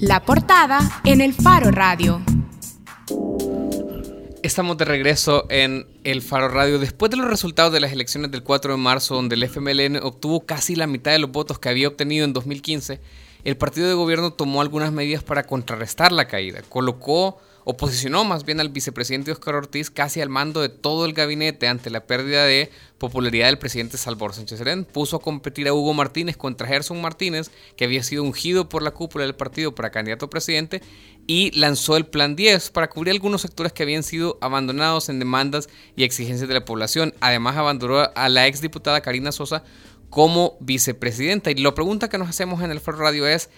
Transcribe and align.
La 0.00 0.22
portada 0.24 0.78
en 1.04 1.20
el 1.20 1.34
Faro 1.34 1.72
Radio. 1.72 2.22
Estamos 4.44 4.78
de 4.78 4.84
regreso 4.84 5.46
en 5.50 5.88
el 6.04 6.22
Faro 6.22 6.48
Radio 6.48 6.78
después 6.78 7.10
de 7.10 7.16
los 7.16 7.26
resultados 7.26 7.72
de 7.72 7.80
las 7.80 7.90
elecciones 7.90 8.30
del 8.30 8.44
4 8.44 8.74
de 8.74 8.78
marzo, 8.78 9.16
donde 9.16 9.34
el 9.34 9.42
FMLN 9.42 9.96
obtuvo 9.96 10.46
casi 10.46 10.76
la 10.76 10.86
mitad 10.86 11.10
de 11.10 11.18
los 11.18 11.32
votos 11.32 11.58
que 11.58 11.68
había 11.68 11.88
obtenido 11.88 12.24
en 12.24 12.32
2015. 12.32 13.00
El 13.42 13.56
partido 13.56 13.88
de 13.88 13.94
gobierno 13.94 14.32
tomó 14.32 14.60
algunas 14.60 14.92
medidas 14.92 15.24
para 15.24 15.42
contrarrestar 15.42 16.12
la 16.12 16.28
caída. 16.28 16.62
Colocó 16.68 17.40
o 17.70 17.76
posicionó 17.76 18.24
más 18.24 18.46
bien 18.46 18.60
al 18.60 18.70
vicepresidente 18.70 19.30
Oscar 19.30 19.54
Ortiz 19.54 19.90
casi 19.90 20.22
al 20.22 20.30
mando 20.30 20.62
de 20.62 20.70
todo 20.70 21.04
el 21.04 21.12
gabinete 21.12 21.68
ante 21.68 21.90
la 21.90 22.06
pérdida 22.06 22.46
de 22.46 22.70
popularidad 22.96 23.48
del 23.48 23.58
presidente 23.58 23.98
Salvador 23.98 24.32
Sánchez 24.32 24.56
Serén. 24.56 24.86
Puso 24.86 25.16
a 25.16 25.20
competir 25.20 25.68
a 25.68 25.74
Hugo 25.74 25.92
Martínez 25.92 26.38
contra 26.38 26.66
Gerson 26.66 26.98
Martínez, 27.02 27.50
que 27.76 27.84
había 27.84 28.02
sido 28.02 28.22
ungido 28.22 28.70
por 28.70 28.82
la 28.82 28.92
cúpula 28.92 29.24
del 29.24 29.34
partido 29.34 29.74
para 29.74 29.90
candidato 29.90 30.24
a 30.24 30.30
presidente, 30.30 30.80
y 31.26 31.50
lanzó 31.60 31.98
el 31.98 32.06
Plan 32.06 32.36
10 32.36 32.70
para 32.70 32.88
cubrir 32.88 33.12
algunos 33.12 33.42
sectores 33.42 33.74
que 33.74 33.82
habían 33.82 34.02
sido 34.02 34.38
abandonados 34.40 35.10
en 35.10 35.18
demandas 35.18 35.68
y 35.94 36.04
exigencias 36.04 36.48
de 36.48 36.54
la 36.54 36.64
población. 36.64 37.12
Además, 37.20 37.58
abandonó 37.58 37.98
a 38.14 38.28
la 38.30 38.46
exdiputada 38.46 39.02
Karina 39.02 39.30
Sosa 39.30 39.62
como 40.08 40.56
vicepresidenta. 40.60 41.50
Y 41.50 41.56
la 41.56 41.74
pregunta 41.74 42.08
que 42.08 42.16
nos 42.16 42.30
hacemos 42.30 42.62
en 42.62 42.70
el 42.70 42.80
Foro 42.80 42.96
Radio 42.96 43.26
es, 43.26 43.50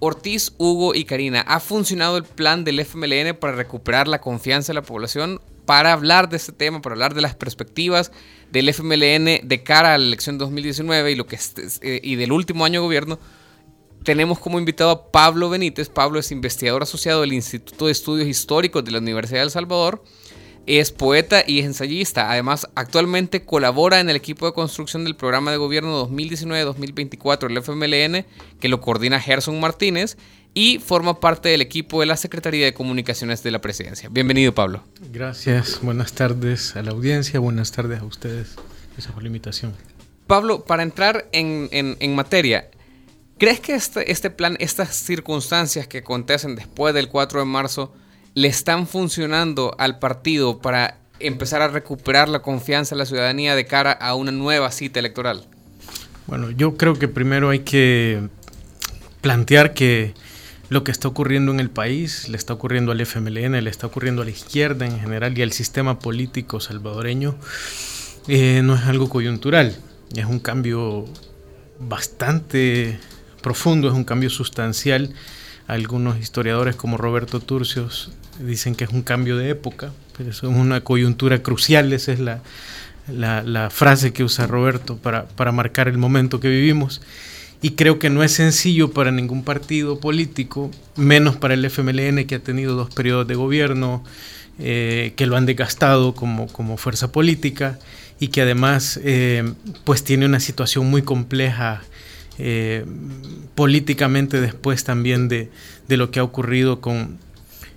Ortiz, 0.00 0.52
Hugo 0.56 0.94
y 0.94 1.04
Karina, 1.04 1.42
¿ha 1.42 1.60
funcionado 1.60 2.16
el 2.16 2.24
plan 2.24 2.64
del 2.64 2.80
FMLN 2.80 3.36
para 3.38 3.54
recuperar 3.54 4.08
la 4.08 4.20
confianza 4.20 4.72
de 4.72 4.74
la 4.74 4.82
población? 4.82 5.40
Para 5.66 5.92
hablar 5.92 6.28
de 6.28 6.38
este 6.38 6.52
tema, 6.52 6.82
para 6.82 6.94
hablar 6.94 7.14
de 7.14 7.20
las 7.20 7.34
perspectivas 7.34 8.10
del 8.50 8.68
FMLN 8.70 9.46
de 9.46 9.62
cara 9.62 9.94
a 9.94 9.98
la 9.98 10.04
elección 10.04 10.38
2019 10.38 11.12
y, 11.12 11.14
lo 11.14 11.26
que 11.26 11.38
eh, 11.82 12.00
y 12.02 12.16
del 12.16 12.32
último 12.32 12.64
año 12.64 12.80
de 12.80 12.86
gobierno, 12.86 13.18
tenemos 14.02 14.38
como 14.38 14.58
invitado 14.58 14.90
a 14.90 15.12
Pablo 15.12 15.50
Benítez. 15.50 15.90
Pablo 15.90 16.18
es 16.18 16.32
investigador 16.32 16.82
asociado 16.82 17.20
del 17.20 17.34
Instituto 17.34 17.86
de 17.86 17.92
Estudios 17.92 18.26
Históricos 18.26 18.84
de 18.84 18.92
la 18.92 18.98
Universidad 18.98 19.40
de 19.40 19.44
El 19.44 19.50
Salvador 19.50 20.02
es 20.66 20.92
poeta 20.92 21.42
y 21.46 21.60
es 21.60 21.66
ensayista. 21.66 22.30
Además, 22.30 22.68
actualmente 22.74 23.44
colabora 23.44 24.00
en 24.00 24.10
el 24.10 24.16
equipo 24.16 24.46
de 24.46 24.52
construcción 24.52 25.04
del 25.04 25.16
programa 25.16 25.50
de 25.50 25.56
gobierno 25.56 26.08
2019-2024 26.08 27.48
del 27.48 27.58
FMLN, 27.58 28.26
que 28.60 28.68
lo 28.68 28.80
coordina 28.80 29.20
Gerson 29.20 29.60
Martínez, 29.60 30.16
y 30.54 30.78
forma 30.78 31.20
parte 31.20 31.48
del 31.48 31.60
equipo 31.60 32.00
de 32.00 32.06
la 32.06 32.16
Secretaría 32.16 32.64
de 32.64 32.74
Comunicaciones 32.74 33.42
de 33.42 33.50
la 33.50 33.60
Presidencia. 33.60 34.08
Bienvenido, 34.10 34.54
Pablo. 34.54 34.82
Gracias. 35.12 35.80
Buenas 35.82 36.12
tardes 36.12 36.76
a 36.76 36.82
la 36.82 36.90
audiencia. 36.90 37.38
Buenas 37.40 37.72
tardes 37.72 38.00
a 38.00 38.04
ustedes. 38.04 38.56
Gracias 38.92 39.12
por 39.12 39.22
la 39.22 39.28
invitación. 39.28 39.74
Pablo, 40.26 40.64
para 40.64 40.82
entrar 40.82 41.28
en, 41.32 42.14
materia, 42.14 42.70
¿crees 43.38 43.60
que 43.60 43.74
este, 43.74 44.12
este 44.12 44.30
plan, 44.30 44.56
estas 44.60 44.94
circunstancias 44.94 45.86
que 45.88 45.98
acontecen 45.98 46.54
después 46.54 46.94
del 46.94 47.08
4 47.08 47.40
de 47.40 47.46
marzo, 47.46 47.92
le 48.34 48.48
están 48.48 48.86
funcionando 48.86 49.74
al 49.78 49.98
partido 49.98 50.60
para 50.60 50.98
empezar 51.18 51.62
a 51.62 51.68
recuperar 51.68 52.28
la 52.28 52.40
confianza 52.40 52.94
de 52.94 53.00
la 53.00 53.06
ciudadanía 53.06 53.54
de 53.54 53.66
cara 53.66 53.92
a 53.92 54.14
una 54.14 54.32
nueva 54.32 54.70
cita 54.70 54.98
electoral? 54.98 55.46
Bueno, 56.26 56.50
yo 56.50 56.76
creo 56.76 56.94
que 56.94 57.08
primero 57.08 57.50
hay 57.50 57.60
que 57.60 58.28
plantear 59.20 59.74
que 59.74 60.14
lo 60.68 60.84
que 60.84 60.92
está 60.92 61.08
ocurriendo 61.08 61.52
en 61.52 61.60
el 61.60 61.70
país 61.70 62.28
le 62.28 62.36
está 62.36 62.54
ocurriendo 62.54 62.92
al 62.92 63.00
FMLN, 63.04 63.62
le 63.62 63.70
está 63.70 63.88
ocurriendo 63.88 64.22
a 64.22 64.24
la 64.24 64.30
izquierda 64.30 64.86
en 64.86 65.00
general 65.00 65.36
y 65.36 65.42
al 65.42 65.52
sistema 65.52 65.98
político 65.98 66.60
salvadoreño, 66.60 67.36
eh, 68.28 68.62
no 68.62 68.76
es 68.76 68.84
algo 68.84 69.08
coyuntural, 69.08 69.76
es 70.14 70.24
un 70.24 70.38
cambio 70.38 71.06
bastante 71.80 73.00
profundo, 73.42 73.88
es 73.88 73.94
un 73.94 74.04
cambio 74.04 74.30
sustancial 74.30 75.12
algunos 75.70 76.18
historiadores 76.18 76.74
como 76.74 76.96
Roberto 76.96 77.40
Turcios 77.40 78.10
dicen 78.40 78.74
que 78.74 78.84
es 78.84 78.90
un 78.90 79.02
cambio 79.02 79.36
de 79.36 79.50
época, 79.50 79.92
pero 80.16 80.30
eso 80.30 80.50
es 80.50 80.56
una 80.56 80.82
coyuntura 80.82 81.42
crucial, 81.42 81.92
esa 81.92 82.12
es 82.12 82.18
la, 82.18 82.42
la, 83.06 83.70
frase 83.70 84.12
que 84.12 84.24
usa 84.24 84.46
Roberto 84.46 84.96
para, 84.96 85.26
para, 85.28 85.52
marcar 85.52 85.88
el 85.88 85.98
momento 85.98 86.40
que 86.40 86.48
vivimos. 86.48 87.02
Y 87.62 87.70
creo 87.72 87.98
que 87.98 88.10
no 88.10 88.22
es 88.22 88.32
sencillo 88.32 88.90
para 88.90 89.10
ningún 89.12 89.44
partido 89.44 90.00
político, 90.00 90.70
menos 90.96 91.36
para 91.36 91.54
el 91.54 91.64
FMLN 91.64 92.24
que 92.26 92.36
ha 92.36 92.40
tenido 92.40 92.74
dos 92.74 92.92
periodos 92.92 93.28
de 93.28 93.34
gobierno, 93.34 94.02
eh, 94.58 95.12
que 95.16 95.26
lo 95.26 95.36
han 95.36 95.46
desgastado 95.46 96.14
como, 96.14 96.46
como 96.48 96.78
fuerza 96.78 97.12
política 97.12 97.78
y 98.18 98.28
que 98.28 98.42
además 98.42 98.98
eh, 99.02 99.54
pues 99.84 100.04
tiene 100.04 100.26
una 100.26 100.40
situación 100.40 100.86
muy 100.90 101.02
compleja 101.02 101.82
eh, 102.42 102.84
políticamente 103.54 104.40
después 104.40 104.84
también 104.84 105.28
de, 105.28 105.50
lo 105.88 106.10
que 106.10 106.20
ha 106.20 106.22
ocurrido 106.22 106.80
con, 106.80 107.18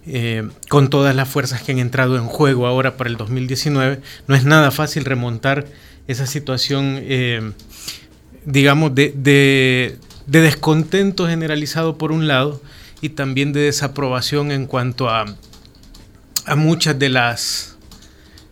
eh, 0.05 0.47
con 0.69 0.89
todas 0.89 1.15
las 1.15 1.27
fuerzas 1.27 1.61
que 1.61 1.73
han 1.73 1.79
entrado 1.79 2.15
en 2.17 2.25
juego 2.25 2.67
ahora 2.67 2.95
para 2.95 3.09
el 3.09 3.17
2019. 3.17 3.99
No 4.27 4.35
es 4.35 4.45
nada 4.45 4.71
fácil 4.71 5.03
remontar 5.03 5.67
esa 6.07 6.25
situación, 6.25 6.99
eh, 7.01 7.51
digamos, 8.45 8.95
de, 8.95 9.13
de, 9.15 9.97
descontento 10.25 11.27
generalizado 11.27 11.97
por 11.97 12.11
un 12.11 12.27
lado 12.27 12.61
y 13.01 13.09
también 13.09 13.51
de 13.51 13.61
desaprobación 13.61 14.51
en 14.51 14.67
cuanto 14.67 15.09
a, 15.09 15.25
a 16.45 16.55
muchas 16.55 16.97
de 16.97 17.09
las 17.09 17.72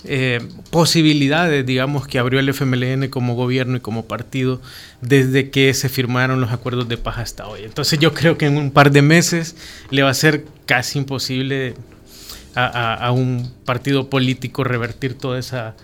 eh, 0.04 0.40
posibilidades, 0.72 1.66
digamos, 1.66 2.08
que 2.08 2.18
abrió 2.18 2.40
el 2.40 2.50
FMLN 2.50 3.10
como 3.10 3.36
gobierno 3.36 3.78
y 3.78 3.80
como 3.82 4.06
partido 4.06 4.62
desde 5.02 5.52
que 5.52 5.74
se 5.74 5.90
firmaron 5.90 6.42
los 6.42 6.52
acuerdos 6.52 6.90
de 6.90 6.98
paz 6.98 7.20
hasta 7.20 7.48
hoy. 7.48 7.64
Entonces 7.64 8.00
yo 8.00 8.14
creo 8.14 8.38
que 8.38 8.48
en 8.48 8.58
un 8.58 8.72
par 8.72 8.92
de 8.92 9.02
meses 9.02 9.56
le 9.92 10.02
va 10.02 10.10
a 10.10 10.16
ser 10.16 10.46
casi 10.66 11.00
imposible 11.00 11.76
a, 12.56 13.12
un 13.12 13.52
partido 13.66 14.10
político 14.10 14.64
revertir 14.64 15.14
toda 15.14 15.40
esa 15.40 15.76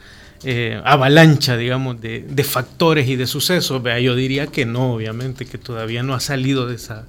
eh, 0.44 0.82
avalancha, 0.84 1.56
digamos, 1.56 2.02
de, 2.02 2.26
de, 2.28 2.44
factores 2.44 3.08
y 3.08 3.16
de 3.16 3.26
sucesos. 3.26 3.82
Vea, 3.82 4.00
yo 4.00 4.16
diría 4.16 4.48
que 4.48 4.66
no, 4.66 4.94
obviamente, 4.94 5.46
que 5.46 5.58
todavía 5.58 6.04
no 6.04 6.14
ha 6.14 6.20
salido 6.20 6.68
de 6.68 6.76
esa, 6.76 7.06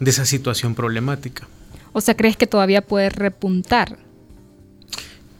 de 0.00 0.10
esa 0.10 0.26
situación 0.26 0.74
problemática. 0.74 1.46
O 1.92 2.00
sea, 2.00 2.16
¿crees 2.16 2.36
que 2.36 2.46
todavía 2.46 2.82
puede 2.82 3.08
repuntar? 3.08 3.96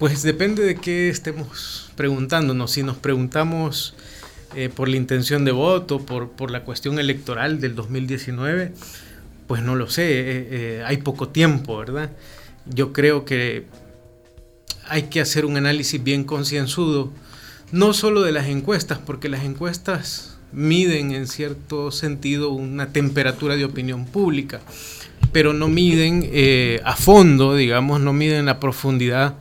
Pues 0.00 0.22
depende 0.22 0.62
de 0.62 0.76
qué 0.76 1.10
estemos 1.10 1.90
preguntándonos. 1.94 2.70
Si 2.70 2.82
nos 2.82 2.96
preguntamos 2.96 3.92
eh, 4.56 4.70
por 4.74 4.88
la 4.88 4.96
intención 4.96 5.44
de 5.44 5.52
voto, 5.52 6.06
por, 6.06 6.50
la 6.50 6.64
cuestión 6.64 6.98
electoral 6.98 7.60
del 7.60 7.74
2019, 7.74 8.72
pues 9.46 9.62
no 9.62 9.76
lo 9.76 9.90
sé, 9.90 10.04
eh, 10.04 10.48
eh, 10.50 10.84
hay 10.86 10.96
poco 10.96 11.28
tiempo, 11.28 11.76
¿verdad? 11.76 12.12
Yo 12.64 12.94
creo 12.94 13.26
que 13.26 13.66
hay 14.88 15.02
que 15.02 15.20
hacer 15.20 15.44
un 15.44 15.58
análisis 15.58 16.02
bien 16.02 16.24
concienzudo, 16.24 17.12
no 17.70 17.92
solo 17.92 18.22
de 18.22 18.32
las 18.32 18.46
encuestas, 18.46 18.98
porque 19.00 19.28
las 19.28 19.44
encuestas 19.44 20.38
miden 20.50 21.12
en 21.12 21.26
cierto 21.26 21.90
sentido 21.90 22.52
una 22.52 22.90
temperatura 22.94 23.54
de 23.54 23.66
opinión 23.66 24.06
pública, 24.06 24.62
pero 25.30 25.52
no 25.52 25.68
miden 25.68 26.30
a 26.86 26.96
fondo, 26.96 27.54
digamos, 27.54 28.00
no 28.00 28.14
miden 28.14 28.46
la 28.46 28.60
profundidad 28.60 29.36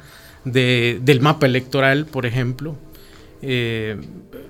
del 0.45 1.21
mapa 1.21 1.45
electoral, 1.45 2.06
por 2.06 2.25
ejemplo, 2.25 2.75
eh, 3.41 3.97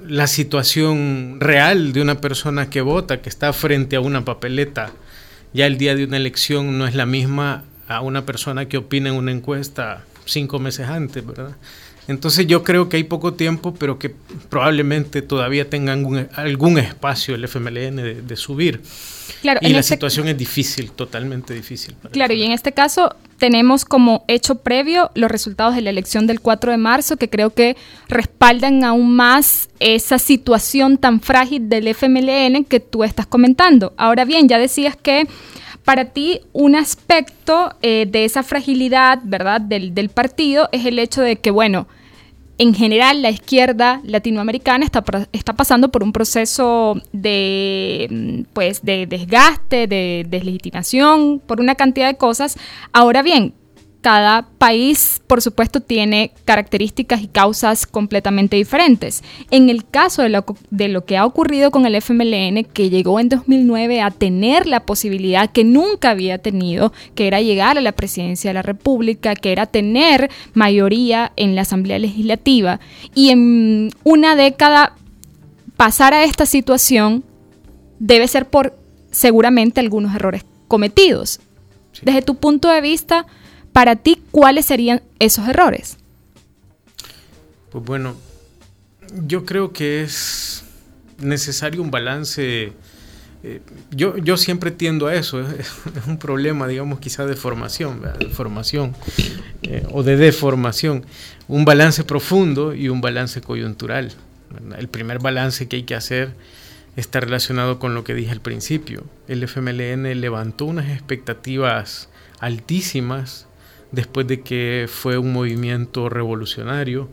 la 0.07 0.27
situación 0.27 1.37
real 1.39 1.93
de 1.93 2.01
una 2.01 2.21
persona 2.21 2.69
que 2.69 2.81
vota, 2.81 3.21
que 3.21 3.29
está 3.29 3.53
frente 3.53 3.95
a 3.95 4.01
una 4.01 4.25
papeleta, 4.25 4.91
ya 5.53 5.65
el 5.67 5.77
día 5.77 5.95
de 5.95 6.05
una 6.05 6.17
elección 6.17 6.77
no 6.77 6.87
es 6.87 6.95
la 6.95 7.05
misma 7.05 7.63
a 7.87 8.01
una 8.01 8.25
persona 8.25 8.67
que 8.67 8.77
opina 8.77 9.09
en 9.09 9.15
una 9.15 9.31
encuesta 9.31 10.03
cinco 10.25 10.59
meses 10.59 10.87
antes, 10.87 11.25
¿verdad? 11.25 11.55
Entonces 12.09 12.47
yo 12.47 12.63
creo 12.63 12.89
que 12.89 12.97
hay 12.97 13.03
poco 13.03 13.35
tiempo, 13.35 13.75
pero 13.75 13.99
que 13.99 14.09
probablemente 14.49 15.21
todavía 15.21 15.69
tengan 15.69 16.27
algún, 16.33 16.79
espacio 16.79 17.35
el 17.35 17.43
FMLN 17.43 18.25
de, 18.25 18.35
subir. 18.35 18.81
Claro, 19.43 19.59
y 19.61 19.69
la 19.69 19.81
este 19.81 19.93
situación 19.93 20.27
es 20.27 20.35
difícil, 20.35 20.91
totalmente 20.91 21.53
difícil. 21.53 21.95
claro, 22.11 22.33
y 22.33 22.41
en 22.41 22.51
este 22.51 22.71
caso 22.71 23.15
tenemos 23.37 23.85
como 23.85 24.25
hecho 24.27 24.55
previo 24.55 25.11
los 25.13 25.29
resultados 25.29 25.75
de 25.75 25.83
la 25.83 25.91
elección 25.91 26.25
del 26.25 26.41
4 26.41 26.71
de 26.71 26.77
marzo, 26.77 27.15
que 27.17 27.29
creo 27.29 27.51
que 27.51 27.77
respaldan 28.07 28.83
aún 28.83 29.15
más 29.15 29.69
esa 29.79 30.17
situación 30.17 30.97
tan 30.97 31.21
frágil 31.21 31.69
del 31.69 31.89
FMLN 31.89 32.65
que 32.65 32.79
tú 32.79 33.03
estás 33.03 33.27
comentando. 33.27 33.93
Ahora 33.97 34.25
bien, 34.25 34.49
ya 34.49 34.57
decías 34.57 34.97
que 34.97 35.27
Para 35.85 36.05
ti, 36.05 36.41
un 36.53 36.75
aspecto 36.75 37.73
eh, 37.81 38.05
de 38.07 38.25
esa 38.25 38.43
fragilidad, 38.43 39.19
¿verdad?, 39.23 39.61
del, 39.61 39.95
del 39.95 40.09
partido 40.09 40.69
es 40.71 40.85
el 40.85 40.99
hecho 40.99 41.21
de 41.21 41.37
que, 41.37 41.49
bueno, 41.49 41.87
en 42.59 42.75
general 42.75 43.21
la 43.21 43.29
izquierda 43.29 44.01
latinoamericana 44.03 44.83
está, 44.85 45.03
está 45.31 45.53
pasando 45.53 45.89
por 45.89 46.03
un 46.03 46.11
proceso 46.11 47.01
de, 47.13 48.07
mm, 48.11 48.51
pues, 48.53 48.83
de 48.83 49.07
desgaste, 49.07 49.87
de 49.87 50.25
deslegitimación, 50.29 51.39
por 51.39 51.61
una 51.61 51.75
cantidad 51.75 52.07
de 52.07 52.17
cosas. 52.17 52.57
Ahora 52.91 53.23
bien, 53.23 53.53
cada 54.01 54.43
país, 54.57 55.21
por 55.27 55.41
supuesto, 55.41 55.81
tiene 55.81 56.31
características 56.45 57.21
y 57.21 57.27
causas 57.27 57.85
completamente 57.85 58.55
diferentes. 58.55 59.23
En 59.51 59.69
el 59.69 59.85
caso 59.85 60.21
de 60.21 60.29
lo, 60.89 61.05
que 61.05 61.17
ha 61.17 61.25
ocurrido 61.25 61.69
con 61.69 61.85
el 61.85 61.95
FMLN, 61.95 62.63
que 62.63 62.89
llegó 62.89 63.19
en 63.19 63.27
2009 63.27 64.01
a 64.01 64.11
tener 64.11 64.67
la 64.67 64.85
posibilidad 64.85 65.51
que 65.51 65.65
nunca 65.65 66.11
había 66.11 66.37
tenido, 66.37 66.93
que 67.13 67.27
era 67.27 67.41
llegar 67.41 67.77
a 67.77 67.81
la 67.81 67.91
presidencia 67.91 68.49
de 68.51 68.53
la 68.53 68.61
República, 68.61 69.35
que 69.35 69.51
era 69.51 69.65
tener 69.65 70.29
mayoría 70.53 71.33
en 71.35 71.55
la 71.55 71.63
Asamblea 71.63 71.99
Legislativa, 71.99 72.79
y 73.13 73.31
en 73.31 73.91
una 74.03 74.35
década 74.37 74.95
pasar 75.75 76.13
a 76.13 76.23
esta 76.23 76.45
situación 76.45 77.23
debe 77.99 78.27
ser 78.29 78.47
por 78.49 78.77
seguramente 79.11 79.81
algunos 79.81 80.15
errores 80.15 80.45
cometidos. 80.69 81.41
Desde 82.01 82.21
tu 82.21 82.35
punto 82.35 82.69
de 82.69 82.79
vista, 82.79 83.25
para 83.79 83.95
ti, 83.95 84.21
¿cuáles 84.31 84.65
serían 84.65 85.01
esos 85.19 85.47
errores? 85.47 85.95
Pues 87.71 87.85
bueno, 87.85 88.17
yo 89.25 89.45
creo 89.45 89.71
que 89.71 90.03
es 90.03 90.65
necesario 91.17 91.81
un 91.81 91.89
balance. 91.89 92.73
Eh, 93.41 93.61
yo, 93.91 94.17
yo 94.17 94.35
siempre 94.35 94.71
tiendo 94.71 95.07
a 95.07 95.15
eso, 95.15 95.39
es, 95.59 95.71
un 96.07 96.19
problema, 96.19 96.67
digamos, 96.67 96.99
quizá 96.99 97.25
de 97.25 97.37
formación, 97.37 98.01
de 98.19 98.27
formación 98.27 98.97
eh, 99.61 99.87
o 99.93 100.03
de 100.03 100.17
deformación. 100.17 101.05
Un 101.47 101.63
balance 101.63 102.03
profundo 102.03 102.75
y 102.75 102.89
un 102.89 102.99
balance 102.99 103.39
coyuntural. 103.39 104.11
El 104.77 104.89
primer 104.89 105.19
balance 105.19 105.69
que 105.69 105.77
hay 105.77 105.83
que 105.83 105.95
hacer 105.95 106.33
está 106.97 107.21
relacionado 107.21 107.79
con 107.79 107.95
lo 107.95 108.03
que 108.03 108.13
dije 108.13 108.31
al 108.31 108.41
principio. 108.41 109.05
El 109.29 109.41
FMLN 109.41 110.19
levantó 110.19 110.65
unas 110.65 110.89
expectativas 110.89 112.09
altísimas 112.41 113.47
después 113.91 114.27
de 114.27 114.41
que 114.41 114.87
fue 114.87 115.17
un 115.17 115.33
movimiento 115.33 116.09
revolucionario 116.09 117.09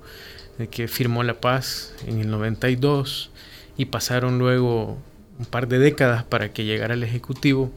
que 0.71 0.89
firmó 0.89 1.23
la 1.23 1.41
paz 1.41 1.95
en 2.07 2.21
el 2.21 2.31
92 2.31 3.31
y 3.77 3.87
pasaron 3.87 4.39
luego 4.39 4.99
un 5.39 5.45
par 5.45 5.69
de 5.69 5.79
décadas 5.79 6.25
para 6.25 6.53
que 6.53 6.65
llegara 6.65 6.95
al 6.95 7.03
Ejecutivo 7.03 7.71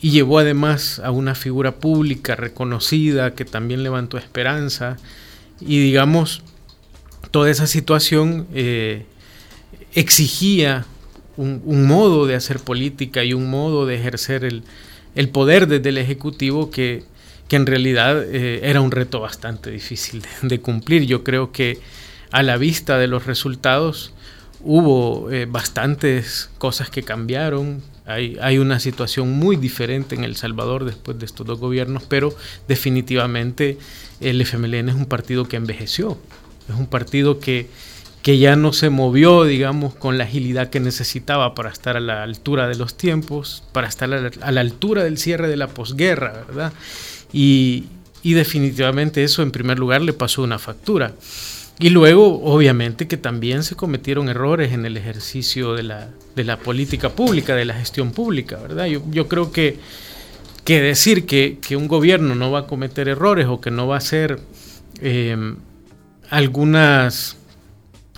y 0.00 0.10
llevó 0.10 0.38
además 0.38 1.00
a 1.04 1.10
una 1.12 1.34
figura 1.34 1.76
pública 1.76 2.34
reconocida 2.34 3.34
que 3.34 3.44
también 3.44 3.82
levantó 3.82 4.18
esperanza 4.18 4.96
y 5.60 5.78
digamos 5.78 6.42
toda 7.30 7.50
esa 7.50 7.66
situación 7.66 8.46
eh, 8.54 9.06
exigía 9.94 10.84
un, 11.36 11.86
modo 11.86 12.26
de 12.26 12.34
hacer 12.34 12.60
política 12.60 13.24
y 13.24 13.34
un 13.34 13.50
modo 13.50 13.86
de 13.86 13.96
ejercer 13.96 14.44
el, 14.44 14.62
el 15.14 15.28
poder 15.28 15.66
desde 15.66 15.88
el 15.88 15.98
Ejecutivo 15.98 16.70
que 16.70 17.04
que 17.48 17.56
en 17.56 17.66
realidad 17.66 18.22
eh, 18.22 18.60
era 18.62 18.80
un 18.80 18.90
reto 18.90 19.20
bastante 19.20 19.70
difícil 19.70 20.22
de, 20.42 20.60
cumplir. 20.60 21.06
Yo 21.06 21.24
creo 21.24 21.52
que 21.52 21.78
a 22.30 22.42
la 22.42 22.56
vista 22.56 22.98
de 22.98 23.06
los 23.06 23.26
resultados 23.26 24.12
hubo 24.60 25.30
eh, 25.30 25.46
bastantes 25.46 26.50
cosas 26.58 26.90
que 26.90 27.02
cambiaron. 27.02 27.82
Hay, 28.06 28.58
una 28.58 28.80
situación 28.80 29.32
muy 29.32 29.56
diferente 29.56 30.14
en 30.14 30.24
El 30.24 30.36
Salvador 30.36 30.84
después 30.84 31.18
de 31.18 31.24
estos 31.24 31.46
dos 31.46 31.58
gobiernos, 31.58 32.02
pero 32.06 32.36
definitivamente 32.68 33.78
el 34.20 34.42
FMLN 34.42 34.90
es 34.90 34.94
un 34.94 35.06
partido 35.06 35.48
que 35.48 35.56
envejeció, 35.56 36.18
es 36.68 36.74
un 36.74 36.86
partido 36.86 37.40
que, 37.40 37.66
que 38.20 38.36
ya 38.36 38.56
no 38.56 38.74
se 38.74 38.90
movió, 38.90 39.44
digamos, 39.44 39.94
con 39.94 40.18
la 40.18 40.24
agilidad 40.24 40.68
que 40.68 40.80
necesitaba 40.80 41.54
para 41.54 41.70
estar 41.70 41.96
a 41.96 42.00
la 42.00 42.22
altura 42.22 42.68
de 42.68 42.74
los 42.74 42.94
tiempos, 42.94 43.64
para 43.72 43.88
estar 43.88 44.12
a 44.12 44.20
la, 44.20 44.30
a 44.42 44.52
la 44.52 44.60
altura 44.60 45.02
del 45.04 45.16
cierre 45.16 45.48
de 45.48 45.56
la 45.56 45.68
posguerra, 45.68 46.44
¿verdad? 46.46 46.74
Y, 47.34 47.86
definitivamente 48.22 49.24
eso 49.24 49.42
en 49.42 49.50
primer 49.50 49.78
lugar 49.78 50.00
le 50.00 50.12
pasó 50.12 50.42
una 50.42 50.58
factura. 50.58 51.12
Y 51.80 51.90
luego, 51.90 52.40
obviamente, 52.44 53.08
que 53.08 53.16
también 53.16 53.64
se 53.64 53.74
cometieron 53.74 54.28
errores 54.28 54.72
en 54.72 54.86
el 54.86 54.96
ejercicio 54.96 55.74
de 55.74 55.82
la, 55.82 56.08
de 56.36 56.44
la 56.44 56.56
política 56.56 57.10
pública, 57.10 57.56
de 57.56 57.64
la 57.64 57.74
gestión 57.74 58.12
pública, 58.12 58.58
¿verdad? 58.58 58.86
Yo, 58.86 59.02
yo 59.10 59.26
creo 59.26 59.50
que, 59.50 59.78
que 60.64 60.80
decir 60.80 61.26
que, 61.26 61.58
que, 61.60 61.74
un 61.76 61.88
gobierno 61.88 62.36
no 62.36 62.52
va 62.52 62.60
a 62.60 62.66
cometer 62.68 63.08
errores 63.08 63.46
o 63.48 63.60
que 63.60 63.72
no 63.72 63.88
va 63.88 63.96
a 63.96 63.98
hacer 63.98 64.38
eh, 65.00 65.36
algunas, 66.30 67.36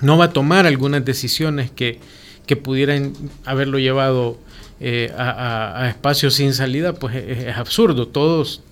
no 0.02 0.19
va 0.19 0.26
a 0.26 0.32
tomar 0.34 0.66
algunas 0.66 1.02
decisiones 1.02 1.70
que, 1.70 1.98
que 2.46 2.56
pudieran 2.56 3.14
haberlo 3.46 3.78
llevado 3.78 4.38
eh, 4.78 5.10
a, 5.16 5.82
a, 5.82 5.88
espacios 5.88 6.34
sin 6.34 6.52
salida, 6.52 6.92
pues 6.92 7.16
es, 7.16 7.38
es 7.44 7.56
absurdo. 7.56 8.08
Todos, 8.08 8.62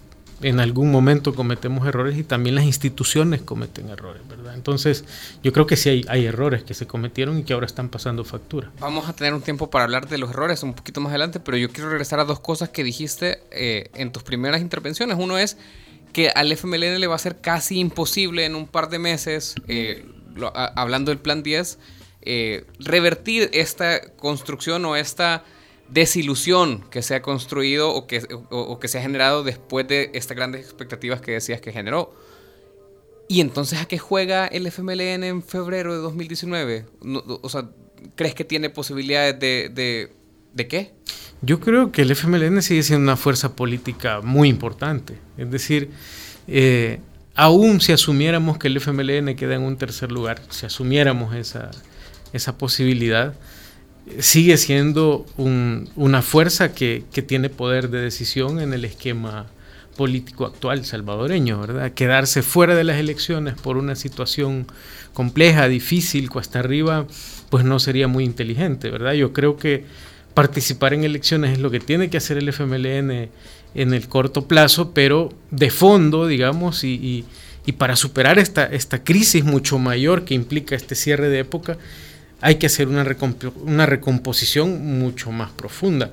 en 0.42 0.60
algún 0.60 0.90
momento 0.90 1.34
cometemos 1.34 1.86
errores 1.86 2.18
y 2.18 2.24
también 2.24 2.54
las 2.54 2.64
instituciones 2.64 3.42
cometen 3.42 3.88
errores, 3.90 4.22
¿verdad? 4.28 4.54
Entonces, 4.54 5.04
yo 5.42 5.52
creo 5.52 5.66
que 5.66 5.76
sí 5.76 6.04
hay, 6.08 6.26
errores 6.26 6.62
que 6.62 6.74
se 6.74 6.86
cometieron 6.86 7.38
y 7.38 7.44
que 7.44 7.52
ahora 7.52 7.66
están 7.66 7.88
pasando 7.88 8.24
factura. 8.24 8.70
Vamos 8.80 9.08
a 9.08 9.14
tener 9.14 9.34
un 9.34 9.42
tiempo 9.42 9.70
para 9.70 9.84
hablar 9.84 10.08
de 10.08 10.18
los 10.18 10.30
errores 10.30 10.62
un 10.62 10.74
poquito 10.74 11.00
más 11.00 11.10
adelante, 11.10 11.40
pero 11.40 11.56
yo 11.56 11.70
quiero 11.70 11.90
regresar 11.90 12.20
a 12.20 12.24
dos 12.24 12.40
cosas 12.40 12.70
que 12.70 12.82
dijiste 12.82 13.40
eh, 13.50 13.90
en 13.94 14.12
tus 14.12 14.22
primeras 14.22 14.60
intervenciones. 14.60 15.16
Uno 15.18 15.38
es 15.38 15.56
que 16.12 16.30
al 16.30 16.50
FMLN 16.52 17.00
le 17.00 17.06
va 17.06 17.16
a 17.16 17.18
ser 17.18 17.40
casi 17.40 17.78
imposible 17.78 18.44
en 18.44 18.54
un 18.54 18.66
par 18.66 18.88
de 18.88 18.98
meses, 18.98 19.54
eh, 19.68 20.06
hablando 20.54 21.10
del 21.10 21.18
Plan 21.18 21.42
10, 21.42 21.78
eh, 22.22 22.64
revertir 22.78 23.50
esta 23.52 24.00
construcción 24.12 24.84
o 24.86 24.96
esta 24.96 25.44
desilusión 25.94 26.84
que 26.90 27.02
se 27.02 27.14
ha 27.14 27.22
construido 27.22 27.90
o 27.90 28.06
que, 28.08 28.20
o, 28.50 28.78
que 28.80 28.88
se 28.88 28.98
ha 28.98 29.02
generado 29.02 29.44
después 29.44 29.86
de 29.86 30.10
estas 30.12 30.36
grandes 30.36 30.62
expectativas 30.62 31.20
que 31.20 31.32
decías 31.32 31.60
que 31.60 31.72
generó. 31.72 32.12
¿Y 33.28 33.40
entonces 33.40 33.80
a 33.80 33.86
qué 33.86 33.96
juega 33.96 34.46
el 34.48 34.66
FMLN 34.66 35.24
en 35.24 35.42
febrero 35.42 35.94
de 35.94 36.00
2019? 36.00 36.86
o 37.40 37.48
sea, 37.48 37.70
¿crees 38.16 38.34
que 38.34 38.44
tiene 38.44 38.70
posibilidades 38.70 39.38
de, 39.38 39.70
de, 39.72 40.12
de, 40.52 40.68
qué? 40.68 40.92
Yo 41.40 41.60
creo 41.60 41.92
que 41.92 42.02
el 42.02 42.10
FMLN 42.10 42.60
sigue 42.60 42.82
siendo 42.82 43.04
una 43.04 43.16
fuerza 43.16 43.54
política 43.54 44.20
muy 44.20 44.48
importante. 44.48 45.14
Es 45.38 45.50
decir, 45.50 45.90
eh, 46.48 47.00
aún 47.36 47.80
si 47.80 47.92
asumiéramos 47.92 48.58
que 48.58 48.66
el 48.66 48.76
FMLN 48.78 49.36
queda 49.36 49.54
en 49.54 49.62
un 49.62 49.76
tercer 49.76 50.10
lugar, 50.10 50.42
si 50.50 50.66
asumiéramos 50.66 51.34
esa, 51.36 51.70
esa 52.32 52.58
posibilidad, 52.58 53.34
sigue 54.18 54.56
siendo 54.56 55.26
una 55.36 56.22
fuerza 56.22 56.72
que, 56.72 57.04
tiene 57.26 57.48
poder 57.48 57.90
de 57.90 58.00
decisión 58.00 58.60
en 58.60 58.72
el 58.72 58.84
esquema 58.84 59.46
político 59.96 60.44
actual 60.46 60.84
salvadoreño, 60.84 61.60
¿verdad? 61.60 61.92
Quedarse 61.92 62.42
fuera 62.42 62.74
de 62.74 62.84
las 62.84 62.98
elecciones 62.98 63.54
por 63.54 63.76
una 63.76 63.94
situación 63.94 64.66
compleja, 65.12 65.68
difícil, 65.68 66.28
cuesta 66.28 66.58
arriba, 66.58 67.06
pues 67.48 67.64
no 67.64 67.78
sería 67.78 68.08
muy 68.08 68.24
inteligente, 68.24 68.90
¿verdad? 68.90 69.12
Yo 69.12 69.32
creo 69.32 69.56
que 69.56 69.84
participar 70.34 70.94
en 70.94 71.04
elecciones 71.04 71.52
es 71.52 71.58
lo 71.60 71.70
que 71.70 71.78
tiene 71.78 72.10
que 72.10 72.16
hacer 72.16 72.38
el 72.38 72.48
FMLN 72.48 73.28
en 73.76 73.94
el 73.94 74.08
corto 74.08 74.48
plazo, 74.48 74.92
pero 74.92 75.32
de 75.50 75.70
fondo, 75.70 76.26
digamos, 76.26 76.82
y, 76.82 77.24
y 77.66 77.72
para 77.72 77.96
superar 77.96 78.38
esta, 78.38 78.66
esta 78.66 79.02
crisis 79.04 79.44
mucho 79.44 79.78
mayor 79.78 80.24
que 80.24 80.34
implica 80.34 80.74
este 80.74 80.94
cierre 80.94 81.28
de 81.28 81.40
época, 81.40 81.78
hay 82.44 82.56
que 82.56 82.66
hacer 82.66 82.88
una, 82.88 83.06
una 83.62 83.86
recomposición 83.86 84.98
mucho 84.98 85.32
más 85.32 85.50
profunda. 85.50 86.10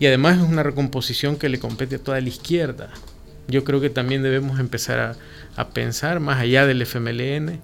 Y 0.00 0.06
además 0.06 0.38
es 0.38 0.42
una 0.42 0.64
recomposición 0.64 1.36
que 1.36 1.48
le 1.48 1.60
compete 1.60 1.96
a 1.96 1.98
toda 2.00 2.20
la 2.20 2.28
izquierda. 2.28 2.90
Yo 3.46 3.62
creo 3.62 3.80
que 3.80 3.88
también 3.88 4.24
debemos 4.24 4.58
empezar 4.58 5.16
a, 5.56 5.68
pensar 5.68 6.18
más 6.18 6.40
allá 6.40 6.66
del 6.66 6.82
FMLN, 6.82 7.60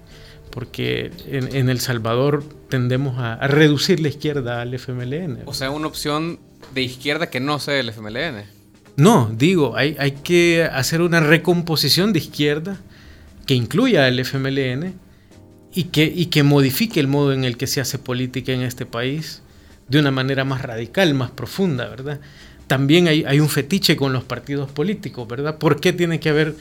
porque 0.49 1.11
en, 1.27 1.69
El 1.69 1.81
Salvador 1.81 2.45
tendemos 2.69 3.19
a, 3.19 3.35
reducir 3.47 3.99
la 3.99 4.07
izquierda 4.07 4.61
al 4.61 4.73
FMLN. 4.73 5.39
O 5.45 5.53
sea, 5.53 5.71
una 5.71 5.87
opción 5.87 6.39
de 6.73 6.83
izquierda 6.83 7.29
que 7.29 7.41
no 7.41 7.59
sea 7.59 7.77
el 7.81 7.89
FMLN. 7.89 8.45
No, 8.95 9.29
digo, 9.37 9.75
hay, 9.75 9.97
hay 9.99 10.11
que 10.11 10.63
hacer 10.63 11.01
una 11.01 11.19
recomposición 11.19 12.13
de 12.13 12.19
izquierda 12.19 12.77
que 13.45 13.55
incluya 13.55 14.05
al 14.05 14.17
FMLN 14.19 15.04
y 15.75 16.25
que, 16.25 16.43
modifique 16.43 17.01
el 17.01 17.07
modo 17.07 17.33
en 17.33 17.43
el 17.43 17.57
que 17.57 17.67
se 17.67 17.81
hace 17.81 17.99
política 17.99 18.53
en 18.53 18.61
este 18.61 18.85
país 18.85 19.41
de 19.89 19.99
una 19.99 20.09
manera 20.09 20.45
más 20.45 20.61
radical, 20.61 21.13
más 21.13 21.31
profunda, 21.31 21.87
¿verdad? 21.89 22.21
También 22.67 23.07
hay, 23.07 23.25
hay 23.25 23.41
un 23.41 23.49
fetiche 23.49 23.97
con 23.97 24.13
los 24.13 24.23
partidos 24.23 24.71
políticos, 24.71 25.27
¿verdad? 25.27 25.57
¿Por 25.57 25.81
qué 25.81 25.91
tiene 25.91 26.19
que 26.19 26.29
haber 26.29 26.55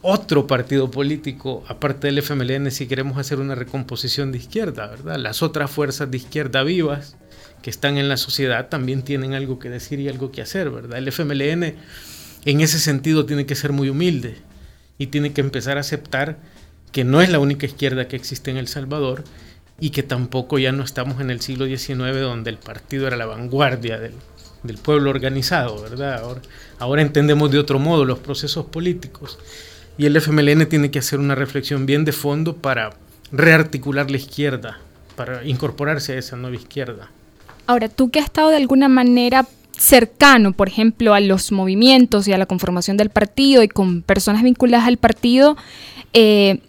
otro 0.00 0.46
partido 0.46 0.90
político, 0.90 1.64
aparte 1.68 2.06
del 2.06 2.18
FMLN, 2.18 2.70
si 2.70 2.86
queremos 2.86 3.18
hacer 3.18 3.40
una 3.40 3.56
recomposición 3.56 4.30
de 4.30 4.38
izquierda, 4.38 4.86
¿verdad? 4.86 5.16
Las 5.16 5.42
otras 5.42 5.70
fuerzas 5.70 6.10
de 6.10 6.16
izquierda 6.16 6.62
vivas 6.62 7.16
que 7.62 7.70
están 7.70 7.98
en 7.98 8.08
la 8.08 8.16
sociedad 8.16 8.68
también 8.68 9.02
tienen 9.02 9.34
algo 9.34 9.58
que 9.58 9.70
decir 9.70 10.00
y 10.00 10.08
algo 10.08 10.30
que 10.30 10.40
hacer, 10.40 10.70
¿verdad? 10.70 10.98
El 10.98 11.08
FMLN 11.08 11.74
en 12.44 12.60
ese 12.60 12.78
sentido 12.78 13.26
tiene 13.26 13.44
que 13.44 13.54
ser 13.54 13.72
muy 13.72 13.88
humilde 13.88 14.36
y 14.98 15.08
tiene 15.08 15.32
que 15.32 15.40
empezar 15.40 15.78
a 15.78 15.80
aceptar 15.80 16.38
que 16.92 17.04
no 17.04 17.20
es 17.20 17.30
la 17.30 17.38
única 17.38 17.66
izquierda 17.66 18.06
que 18.06 18.16
existe 18.16 18.50
en 18.50 18.58
El 18.58 18.68
Salvador 18.68 19.24
y 19.80 19.90
que 19.90 20.02
tampoco 20.02 20.58
ya 20.58 20.72
no 20.72 20.84
estamos 20.84 21.20
en 21.20 21.30
el 21.30 21.40
siglo 21.40 21.66
XIX 21.66 22.20
donde 22.20 22.50
el 22.50 22.58
partido 22.58 23.06
era 23.06 23.16
la 23.16 23.26
vanguardia 23.26 23.98
del, 23.98 24.12
del 24.62 24.78
pueblo 24.78 25.10
organizado, 25.10 25.82
¿verdad? 25.82 26.20
Ahora, 26.22 26.40
ahora 26.78 27.02
entendemos 27.02 27.50
de 27.50 27.58
otro 27.58 27.78
modo 27.78 28.04
los 28.04 28.18
procesos 28.18 28.66
políticos 28.66 29.38
y 29.98 30.06
el 30.06 30.16
FMLN 30.16 30.66
tiene 30.68 30.90
que 30.90 30.98
hacer 30.98 31.18
una 31.18 31.34
reflexión 31.34 31.86
bien 31.86 32.04
de 32.04 32.12
fondo 32.12 32.56
para 32.56 32.94
rearticular 33.30 34.10
la 34.10 34.16
izquierda, 34.18 34.78
para 35.16 35.44
incorporarse 35.44 36.12
a 36.12 36.18
esa 36.18 36.36
nueva 36.36 36.56
izquierda. 36.56 37.10
Ahora, 37.66 37.88
tú 37.88 38.10
que 38.10 38.18
has 38.18 38.26
estado 38.26 38.50
de 38.50 38.56
alguna 38.56 38.88
manera 38.88 39.46
cercano, 39.76 40.52
por 40.52 40.68
ejemplo, 40.68 41.14
a 41.14 41.20
los 41.20 41.52
movimientos 41.52 42.28
y 42.28 42.32
a 42.32 42.38
la 42.38 42.46
conformación 42.46 42.96
del 42.96 43.10
partido 43.10 43.62
y 43.62 43.68
con 43.68 44.02
personas 44.02 44.42
vinculadas 44.42 44.86
al 44.86 44.96
partido, 44.96 45.56
eh, 46.12 46.60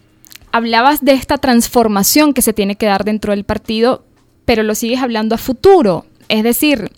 hablabas 0.54 1.04
de 1.04 1.14
esta 1.14 1.38
transformación 1.38 2.32
que 2.32 2.40
se 2.40 2.52
tiene 2.52 2.76
que 2.76 2.86
dar 2.86 3.04
dentro 3.04 3.32
del 3.32 3.42
partido, 3.42 4.04
pero 4.44 4.62
lo 4.62 4.76
sigues 4.76 5.02
hablando 5.02 5.34
a 5.34 5.38
futuro. 5.38 6.06
Es 6.28 6.44
decir, 6.44 6.92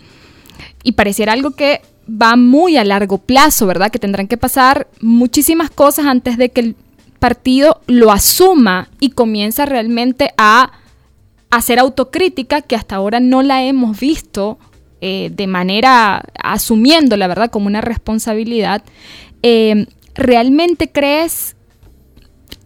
y 0.82 0.92
pareciera 0.92 1.32
algo 1.32 1.52
que 1.52 1.80
va 2.06 2.36
muy 2.36 2.76
a 2.76 2.84
largo 2.84 3.16
plazo, 3.16 3.66
¿verdad? 3.66 3.90
Que 3.90 3.98
tendrán 3.98 4.28
que 4.28 4.36
pasar 4.36 4.88
muchísimas 5.00 5.70
cosas 5.70 6.04
antes 6.04 6.36
de 6.36 6.50
que 6.50 6.60
el 6.60 6.76
partido 7.18 7.80
lo 7.86 8.12
asuma 8.12 8.90
y 9.00 9.12
comienza 9.12 9.64
realmente 9.64 10.34
a 10.36 10.72
hacer 11.48 11.78
autocrítica 11.78 12.60
que 12.60 12.76
hasta 12.76 12.96
ahora 12.96 13.20
no 13.20 13.42
la 13.42 13.62
hemos 13.62 13.98
visto 13.98 14.58
eh, 15.00 15.30
de 15.32 15.46
manera 15.46 16.22
asumiendo 16.44 17.16
la 17.16 17.26
verdad 17.26 17.50
como 17.50 17.68
una 17.68 17.80
responsabilidad. 17.80 18.82
Eh, 19.42 19.86
¿Realmente 20.14 20.92
crees 20.92 21.55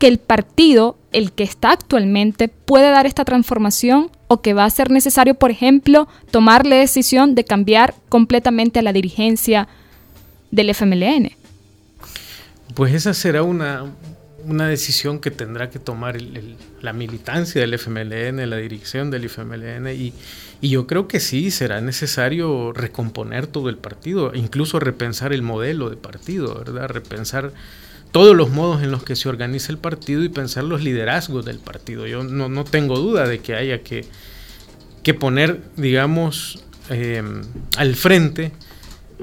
que 0.01 0.09
el 0.09 0.19
partido, 0.19 0.97
el 1.13 1.31
que 1.31 1.45
está 1.45 1.73
actualmente, 1.73 2.49
puede 2.49 2.91
dar 2.91 3.07
esta 3.07 3.25
transformación 3.27 4.11
o 4.29 4.41
que 4.41 4.55
va 4.55 4.65
a 4.65 4.71
ser 4.71 4.91
necesario, 4.91 5.35
por 5.35 5.51
ejemplo, 5.51 6.09
tomar 6.31 6.67
la 6.67 6.77
decisión 6.77 7.35
de 7.35 7.45
cambiar 7.45 7.95
completamente 8.09 8.79
a 8.79 8.83
la 8.83 8.95
dirigencia 8.95 9.69
del 10.51 10.71
FMLN? 10.71 11.33
Pues 12.75 12.95
esa 12.95 13.13
será 13.13 13.43
una, 13.43 13.93
una 14.47 14.69
decisión 14.69 15.19
que 15.19 15.31
tendrá 15.31 15.69
que 15.69 15.79
tomar 15.79 16.17
la 16.81 16.93
militancia 16.95 17.61
del 17.61 17.75
FMLN, 17.75 18.49
la 18.49 18.57
dirección 18.57 19.11
del 19.11 19.27
FMLN, 19.27 19.89
y, 19.89 20.15
y, 20.63 20.71
yo 20.71 20.87
creo 20.87 21.09
que 21.09 21.21
sí, 21.21 21.51
será 21.51 21.83
necesario 21.83 22.73
recomponer 22.73 23.47
todo 23.47 23.69
el 23.69 23.77
partido, 23.77 24.33
incluso 24.35 24.81
repensar 24.81 25.35
el 25.35 25.43
modelo 25.43 25.91
de 25.91 25.97
partido, 25.97 26.55
¿verdad? 26.55 26.89
Repensar 26.89 27.53
todos 28.13 28.37
los 28.37 28.51
modos 28.51 28.83
en 28.83 28.91
los 28.91 29.03
que 29.03 29.17
se 29.17 29.29
organiza 29.29 29.73
el 29.73 29.79
partido 29.79 30.25
y 30.25 30.29
pensar 30.29 30.65
los 30.65 30.83
liderazgos 30.83 31.45
del 31.45 31.59
partido. 31.59 32.07
Yo 32.07 32.25
no, 32.25 32.49
no 32.49 32.65
tengo 32.65 32.99
duda 32.99 33.27
de 33.27 33.41
que 33.41 33.55
haya 33.55 33.83
que, 33.83 34.05
que 35.03 35.15
poner, 35.15 35.63
digamos, 35.77 36.65
eh, 36.91 37.23
al 37.77 37.95
frente 37.95 38.53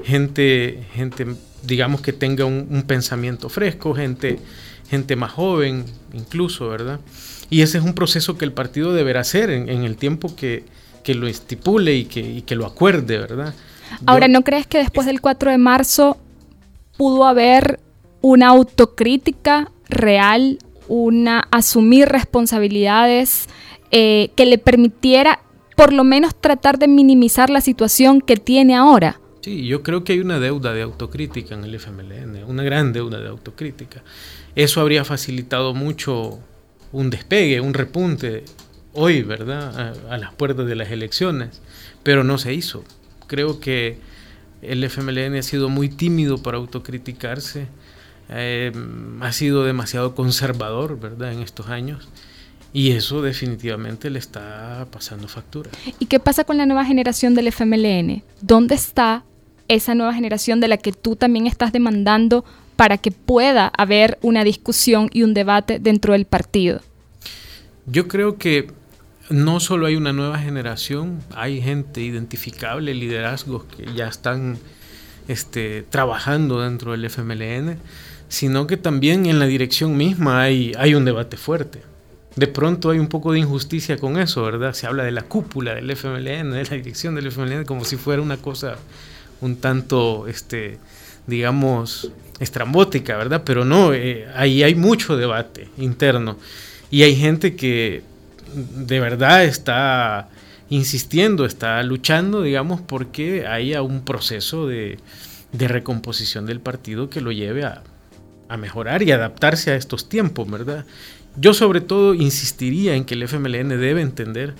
gente, 0.04 0.84
gente, 0.94 1.26
digamos, 1.62 2.00
que 2.00 2.12
tenga 2.12 2.44
un, 2.44 2.84
pensamiento 2.86 3.48
fresco, 3.48 3.94
gente, 3.94 4.38
gente 4.88 5.16
más 5.16 5.32
joven, 5.32 5.84
incluso, 6.12 6.68
¿verdad? 6.68 7.00
Y 7.50 7.62
ese 7.62 7.78
es 7.78 7.84
un 7.84 7.94
proceso 7.94 8.38
que 8.38 8.44
el 8.44 8.52
partido 8.52 8.92
deberá 8.92 9.20
hacer 9.20 9.50
en, 9.50 9.68
el 9.68 9.96
tiempo 9.96 10.34
que, 10.36 10.64
que, 11.02 11.14
lo 11.14 11.26
estipule 11.26 11.94
y 11.94 12.04
que, 12.04 12.20
y 12.20 12.42
que 12.42 12.54
lo 12.54 12.66
acuerde, 12.66 13.18
¿verdad? 13.18 13.54
Ahora, 14.06 14.28
¿no 14.28 14.42
crees 14.42 14.66
que 14.66 14.78
después 14.78 15.06
del 15.06 15.20
4 15.20 15.50
de 15.50 15.58
marzo 15.58 16.18
pudo 16.96 17.24
haber 17.24 17.80
una 18.20 18.48
autocrítica 18.48 19.70
real, 19.88 20.58
una 20.88 21.40
asumir 21.50 22.08
responsabilidades 22.08 23.48
eh, 23.90 24.30
que 24.36 24.46
le 24.46 24.58
permitiera 24.58 25.40
por 25.76 25.92
lo 25.92 26.02
menos 26.04 26.34
tratar 26.34 26.78
de 26.78 26.88
minimizar 26.88 27.50
la 27.50 27.60
situación 27.60 28.20
que 28.20 28.36
tiene 28.36 28.74
ahora. 28.74 29.20
Sí, 29.42 29.66
yo 29.66 29.82
creo 29.82 30.02
que 30.02 30.14
hay 30.14 30.18
una 30.18 30.40
deuda 30.40 30.72
de 30.72 30.82
autocrítica 30.82 31.54
en 31.54 31.64
el 31.64 31.74
FMLN, 31.76 32.44
una 32.46 32.64
gran 32.64 32.92
deuda 32.92 33.20
de 33.20 33.28
autocrítica. 33.28 34.02
Eso 34.56 34.80
habría 34.80 35.04
facilitado 35.04 35.74
mucho 35.74 36.40
un 36.90 37.10
despegue, 37.10 37.60
un 37.60 37.74
repunte 37.74 38.44
hoy, 38.92 39.22
¿verdad? 39.22 39.94
A, 40.10 40.14
a 40.14 40.18
las 40.18 40.34
puertas 40.34 40.66
de 40.66 40.74
las 40.74 40.90
elecciones, 40.90 41.62
pero 42.02 42.24
no 42.24 42.38
se 42.38 42.52
hizo. 42.54 42.82
Creo 43.28 43.60
que 43.60 43.98
el 44.62 44.82
FMLN 44.82 45.36
ha 45.36 45.42
sido 45.42 45.68
muy 45.68 45.88
tímido 45.88 46.42
para 46.42 46.58
autocriticarse 46.58 47.68
eh, 48.28 48.72
ha 49.20 49.32
sido 49.32 49.64
demasiado 49.64 50.14
conservador, 50.14 50.98
¿verdad?, 51.00 51.32
en 51.32 51.40
estos 51.40 51.68
años. 51.68 52.08
Y 52.72 52.90
eso 52.90 53.22
definitivamente 53.22 54.10
le 54.10 54.18
está 54.18 54.86
pasando 54.90 55.26
factura. 55.26 55.70
¿Y 55.98 56.06
qué 56.06 56.20
pasa 56.20 56.44
con 56.44 56.58
la 56.58 56.66
nueva 56.66 56.84
generación 56.84 57.34
del 57.34 57.48
FMLN? 57.48 58.22
¿Dónde 58.42 58.74
está 58.74 59.24
esa 59.68 59.94
nueva 59.94 60.12
generación 60.12 60.60
de 60.60 60.68
la 60.68 60.76
que 60.76 60.92
tú 60.92 61.16
también 61.16 61.46
estás 61.46 61.72
demandando 61.72 62.44
para 62.76 62.98
que 62.98 63.10
pueda 63.10 63.68
haber 63.68 64.18
una 64.22 64.44
discusión 64.44 65.08
y 65.12 65.22
un 65.22 65.34
debate 65.34 65.78
dentro 65.78 66.12
del 66.12 66.26
partido? 66.26 66.80
Yo 67.86 68.06
creo 68.06 68.36
que 68.36 68.70
no 69.30 69.60
solo 69.60 69.86
hay 69.86 69.96
una 69.96 70.12
nueva 70.12 70.38
generación, 70.38 71.20
hay 71.34 71.60
gente 71.62 72.02
identificable, 72.02 72.94
liderazgos 72.94 73.64
que 73.64 73.86
ya 73.94 74.08
están 74.08 74.58
este, 75.26 75.82
trabajando 75.88 76.60
dentro 76.60 76.92
del 76.92 77.08
FMLN 77.08 77.78
sino 78.28 78.66
que 78.66 78.76
también 78.76 79.26
en 79.26 79.38
la 79.38 79.46
dirección 79.46 79.96
misma 79.96 80.42
hay, 80.42 80.72
hay 80.78 80.94
un 80.94 81.04
debate 81.04 81.36
fuerte. 81.36 81.82
De 82.36 82.46
pronto 82.46 82.90
hay 82.90 82.98
un 82.98 83.08
poco 83.08 83.32
de 83.32 83.40
injusticia 83.40 83.96
con 83.96 84.18
eso, 84.18 84.42
¿verdad? 84.42 84.72
Se 84.72 84.86
habla 84.86 85.02
de 85.02 85.10
la 85.10 85.22
cúpula 85.22 85.74
del 85.74 85.90
FMLN, 85.90 86.52
de 86.52 86.64
la 86.64 86.76
dirección 86.76 87.14
del 87.14 87.26
FMLN, 87.26 87.64
como 87.64 87.84
si 87.84 87.96
fuera 87.96 88.22
una 88.22 88.36
cosa 88.36 88.76
un 89.40 89.56
tanto, 89.56 90.28
este, 90.28 90.78
digamos, 91.26 92.10
estrambótica, 92.38 93.16
¿verdad? 93.16 93.42
Pero 93.44 93.64
no, 93.64 93.92
eh, 93.92 94.28
ahí 94.36 94.62
hay 94.62 94.74
mucho 94.74 95.16
debate 95.16 95.68
interno. 95.78 96.38
Y 96.90 97.02
hay 97.02 97.16
gente 97.16 97.56
que 97.56 98.02
de 98.54 99.00
verdad 99.00 99.44
está 99.44 100.28
insistiendo, 100.70 101.44
está 101.44 101.82
luchando, 101.82 102.42
digamos, 102.42 102.80
porque 102.80 103.46
haya 103.46 103.82
un 103.82 104.04
proceso 104.04 104.66
de, 104.66 104.98
de 105.52 105.68
recomposición 105.68 106.46
del 106.46 106.60
partido 106.60 107.10
que 107.10 107.20
lo 107.20 107.32
lleve 107.32 107.64
a, 107.64 107.82
a 108.48 108.56
mejorar 108.56 109.02
y 109.02 109.12
adaptarse 109.12 109.70
a 109.70 109.76
estos 109.76 110.08
tiempos, 110.08 110.50
¿verdad? 110.50 110.84
Yo 111.36 111.54
sobre 111.54 111.80
todo 111.80 112.14
insistiría 112.14 112.94
en 112.94 113.04
que 113.04 113.14
el 113.14 113.22
FMLN 113.22 113.68
debe 113.68 114.00
entender 114.00 114.54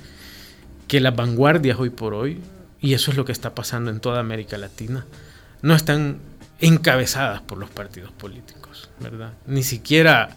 que 0.86 1.00
las 1.00 1.14
vanguardias 1.14 1.78
hoy 1.78 1.90
por 1.90 2.14
hoy, 2.14 2.40
y 2.80 2.94
eso 2.94 3.10
es 3.10 3.16
lo 3.16 3.24
que 3.24 3.32
está 3.32 3.54
pasando 3.54 3.90
en 3.90 4.00
toda 4.00 4.20
América 4.20 4.58
Latina, 4.58 5.06
no 5.62 5.74
están 5.74 6.18
encabezadas 6.60 7.40
por 7.42 7.58
los 7.58 7.70
partidos 7.70 8.12
políticos, 8.12 8.90
¿verdad? 9.00 9.32
Ni 9.46 9.62
siquiera 9.62 10.36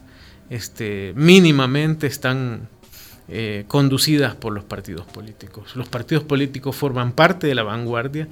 este, 0.49 1.13
mínimamente 1.15 2.07
están 2.07 2.67
eh, 3.27 3.65
conducidas 3.67 4.35
por 4.35 4.51
los 4.51 4.63
partidos 4.63 5.05
políticos. 5.05 5.75
Los 5.75 5.87
partidos 5.87 6.23
políticos 6.23 6.75
forman 6.75 7.13
parte 7.13 7.47
de 7.47 7.55
la 7.55 7.63
vanguardia, 7.63 8.27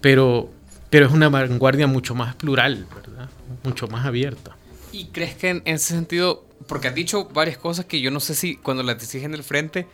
pero, 0.00 0.50
pero 0.90 1.06
es 1.06 1.12
una 1.12 1.28
vanguardia 1.28 1.86
mucho 1.86 2.14
más 2.14 2.34
plural, 2.34 2.86
¿verdad? 2.94 3.28
Mucho 3.64 3.88
más 3.88 4.04
abierta. 4.04 4.56
¿Y 4.92 5.06
crees 5.06 5.34
que 5.34 5.48
en, 5.48 5.62
ese 5.64 5.94
sentido, 5.94 6.44
porque 6.68 6.88
has 6.88 6.94
dicho 6.94 7.24
varias 7.32 7.56
cosas 7.56 7.86
que 7.86 8.00
yo 8.00 8.10
no 8.10 8.20
sé 8.20 8.34
si 8.34 8.56
cuando 8.56 8.82
las 8.82 9.00
decís 9.00 9.24
en 9.24 9.34
el 9.34 9.42
frente, 9.42 9.86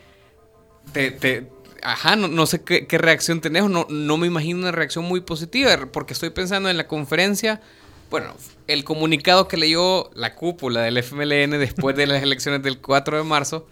te, 0.91 1.47
ajá, 1.81 2.15
no, 2.15 2.45
sé 2.45 2.63
qué, 2.63 2.97
reacción 2.97 3.41
tenés, 3.41 3.63
no, 3.69 3.87
no 3.89 4.17
me 4.17 4.27
imagino 4.27 4.59
una 4.59 4.71
reacción 4.71 5.05
muy 5.05 5.21
positiva, 5.21 5.71
porque 5.91 6.13
estoy 6.13 6.31
pensando 6.31 6.69
en 6.69 6.77
la 6.77 6.87
conferencia, 6.87 7.61
bueno, 8.09 8.35
el 8.67 8.83
comunicado 8.83 9.47
que 9.47 9.57
leyó 9.57 10.09
la 10.15 10.35
cúpula 10.35 10.81
del 10.81 10.97
FMLN 10.97 11.51
después 11.59 11.95
de 11.95 12.07
las 12.07 12.21
elecciones 12.23 12.61
del 12.63 12.79
4 12.79 13.17
de 13.17 13.23
marzo, 13.23 13.67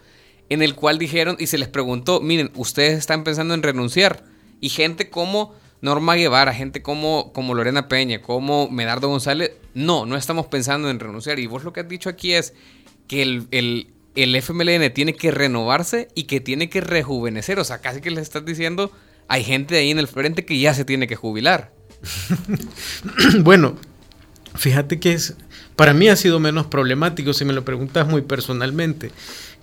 en 0.48 0.62
el 0.62 0.74
cual 0.74 0.98
dijeron 0.98 1.36
y 1.38 1.46
se 1.48 1.58
les 1.58 1.68
preguntó, 1.68 2.20
miren, 2.20 2.50
ustedes 2.54 2.98
están 2.98 3.24
pensando 3.24 3.54
en 3.54 3.62
renunciar, 3.62 4.24
y 4.60 4.70
gente 4.70 5.10
como 5.10 5.54
Norma 5.80 6.14
Guevara, 6.14 6.52
gente 6.52 6.82
como, 6.82 7.32
como 7.32 7.54
Lorena 7.54 7.88
Peña, 7.88 8.20
como 8.20 8.68
Medardo 8.68 9.08
González, 9.08 9.52
no, 9.74 10.06
no 10.06 10.16
estamos 10.16 10.46
pensando 10.46 10.90
en 10.90 11.00
renunciar. 11.00 11.38
Y 11.38 11.46
vos 11.46 11.64
lo 11.64 11.72
que 11.72 11.80
has 11.80 11.88
dicho 11.88 12.08
aquí 12.08 12.34
es 12.34 12.54
que 13.06 13.22
el, 13.22 13.46
el, 13.50 13.88
el 14.16 14.34
FMLN 14.34 14.92
tiene 14.92 15.14
que 15.14 15.30
renovarse 15.30 16.08
y 16.14 16.24
que 16.24 16.40
tiene 16.40 16.68
que 16.68 16.80
rejuvenecer. 16.80 17.58
O 17.60 17.64
sea, 17.64 17.78
casi 17.78 18.00
que 18.00 18.10
les 18.10 18.22
estás 18.22 18.44
diciendo, 18.44 18.90
hay 19.28 19.44
gente 19.44 19.76
ahí 19.76 19.90
en 19.90 19.98
el 19.98 20.08
frente 20.08 20.44
que 20.44 20.58
ya 20.58 20.74
se 20.74 20.84
tiene 20.84 21.06
que 21.06 21.16
jubilar. 21.16 21.72
bueno, 23.40 23.76
fíjate 24.54 24.98
que 24.98 25.12
es, 25.12 25.36
para 25.76 25.94
mí 25.94 26.08
ha 26.08 26.16
sido 26.16 26.40
menos 26.40 26.66
problemático, 26.66 27.32
si 27.32 27.44
me 27.44 27.52
lo 27.52 27.64
preguntas 27.64 28.06
muy 28.08 28.22
personalmente, 28.22 29.12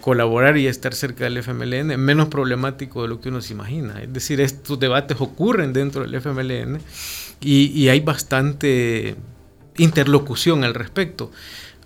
colaborar 0.05 0.55
y 0.55 0.67
estar 0.67 0.93
cerca 0.93 1.23
del 1.23 1.39
FMLN, 1.39 1.99
menos 1.99 2.27
problemático 2.27 3.01
de 3.01 3.07
lo 3.07 3.21
que 3.21 3.29
uno 3.29 3.41
se 3.41 3.53
imagina. 3.53 4.03
Es 4.03 4.13
decir, 4.13 4.39
estos 4.39 4.79
debates 4.79 5.19
ocurren 5.19 5.73
dentro 5.73 6.03
del 6.03 6.13
FMLN 6.13 6.79
y, 7.41 7.71
y 7.71 7.89
hay 7.89 8.01
bastante 8.01 9.15
interlocución 9.77 10.63
al 10.63 10.75
respecto. 10.75 11.31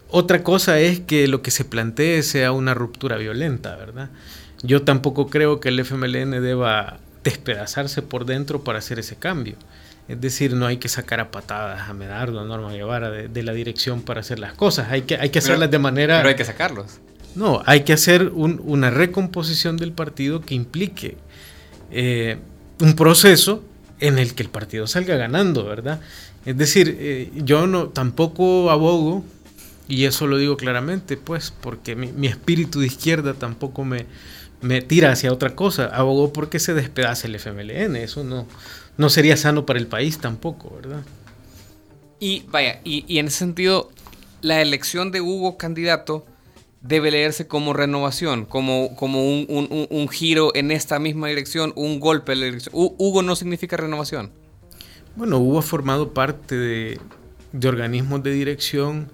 Otra 0.10 0.44
cosa 0.44 0.82
es 0.82 1.00
que 1.00 1.30
lo 1.30 1.42
que 1.42 1.50
se 1.50 1.64
plantee 1.64 2.22
sea 2.22 2.52
una 2.52 2.74
ruptura 2.74 3.16
violenta, 3.16 3.78
¿verdad? 3.78 4.10
Yo 4.64 4.82
tampoco 4.82 5.30
creo 5.30 5.62
que 5.62 5.70
el 5.70 5.80
FMLN 5.80 6.42
deba 6.42 6.98
despedazarse 7.24 8.02
por 8.02 8.26
dentro 8.26 8.66
para 8.66 8.80
hacer 8.80 9.00
ese 9.00 9.16
cambio. 9.16 9.56
Es 10.10 10.20
decir, 10.20 10.56
no 10.56 10.66
hay 10.66 10.76
que 10.76 10.90
sacar 10.90 11.22
a 11.22 11.32
patadas 11.32 11.88
a 11.88 11.94
Medardo, 11.94 12.42
a 12.42 12.44
Norma 12.44 12.74
Guevara 12.74 13.12
de, 13.12 13.44
la 13.44 13.54
dirección 13.54 14.02
para 14.02 14.20
hacer 14.20 14.40
las 14.40 14.56
cosas. 14.56 14.92
Hay 14.92 15.04
que, 15.04 15.16
hay 15.16 15.30
que 15.30 15.40
hacerlas 15.40 15.72
de 15.72 15.80
manera... 15.80 16.18
Pero 16.18 16.28
hay 16.28 16.36
que 16.36 16.44
sacarlos. 16.44 17.00
No, 17.40 17.64
hay 17.66 17.86
que 17.86 17.94
hacer 17.94 18.34
una 18.34 18.90
recomposición 18.90 19.78
del 19.78 19.94
partido 19.94 20.42
que 20.42 20.56
implique 20.56 21.16
eh, 21.90 22.38
un 22.82 22.98
proceso 22.98 23.64
en 24.02 24.20
el 24.20 24.36
que 24.36 24.44
el 24.44 24.50
partido 24.50 24.88
salga 24.88 25.16
ganando, 25.16 25.64
¿verdad? 25.64 26.02
Es 26.46 26.58
decir, 26.58 26.98
eh, 27.00 27.32
yo 27.36 27.66
no 27.66 27.88
tampoco 27.88 28.70
abogo, 28.72 29.24
y 29.88 30.04
eso 30.04 30.28
lo 30.28 30.36
digo 30.36 30.58
claramente, 30.58 31.16
pues, 31.16 31.54
porque 31.62 31.96
mi, 31.96 32.28
espíritu 32.28 32.82
de 32.82 32.88
izquierda 32.88 33.34
tampoco 33.34 33.86
me, 33.86 34.06
me 34.60 34.82
tira 34.82 35.14
hacia 35.14 35.32
otra 35.32 35.56
cosa. 35.56 35.86
Abogo 35.86 36.34
porque 36.34 36.60
se 36.60 36.74
despedace 36.74 37.28
el 37.28 37.36
FMLN. 37.36 37.96
Eso 37.96 38.26
no, 38.26 38.48
no 38.98 39.10
sería 39.10 39.38
sano 39.38 39.66
para 39.66 39.80
el 39.80 39.88
país 39.88 40.20
tampoco, 40.20 40.76
¿verdad? 40.76 41.04
Y 42.20 42.44
vaya, 42.50 42.82
y, 42.84 43.18
en 43.18 43.28
ese 43.28 43.38
sentido, 43.38 43.92
la 44.42 44.62
elección 44.62 45.12
de 45.12 45.22
Hugo 45.22 45.58
candidato 45.58 46.26
debe 46.82 47.12
leerse 47.12 47.48
como 47.48 47.74
renovación, 47.74 48.46
como, 48.46 48.96
como 48.96 49.28
un, 49.28 50.10
giro 50.10 50.56
en 50.56 50.72
esta 50.72 51.00
misma 51.00 51.28
dirección, 51.28 51.74
un 51.76 52.00
golpe 52.00 52.34
en 52.34 52.40
la 52.40 52.46
dirección. 52.46 52.74
Hugo 52.76 53.22
no 53.22 53.36
significa 53.36 53.78
renovación. 53.78 54.32
Bueno, 55.16 55.40
Hugo 55.40 55.60
ha 55.60 55.64
formado 55.64 56.14
parte 56.14 56.56
de, 56.56 57.00
de 57.52 57.68
organismos 57.68 58.24
de 58.24 58.32
dirección 58.32 59.10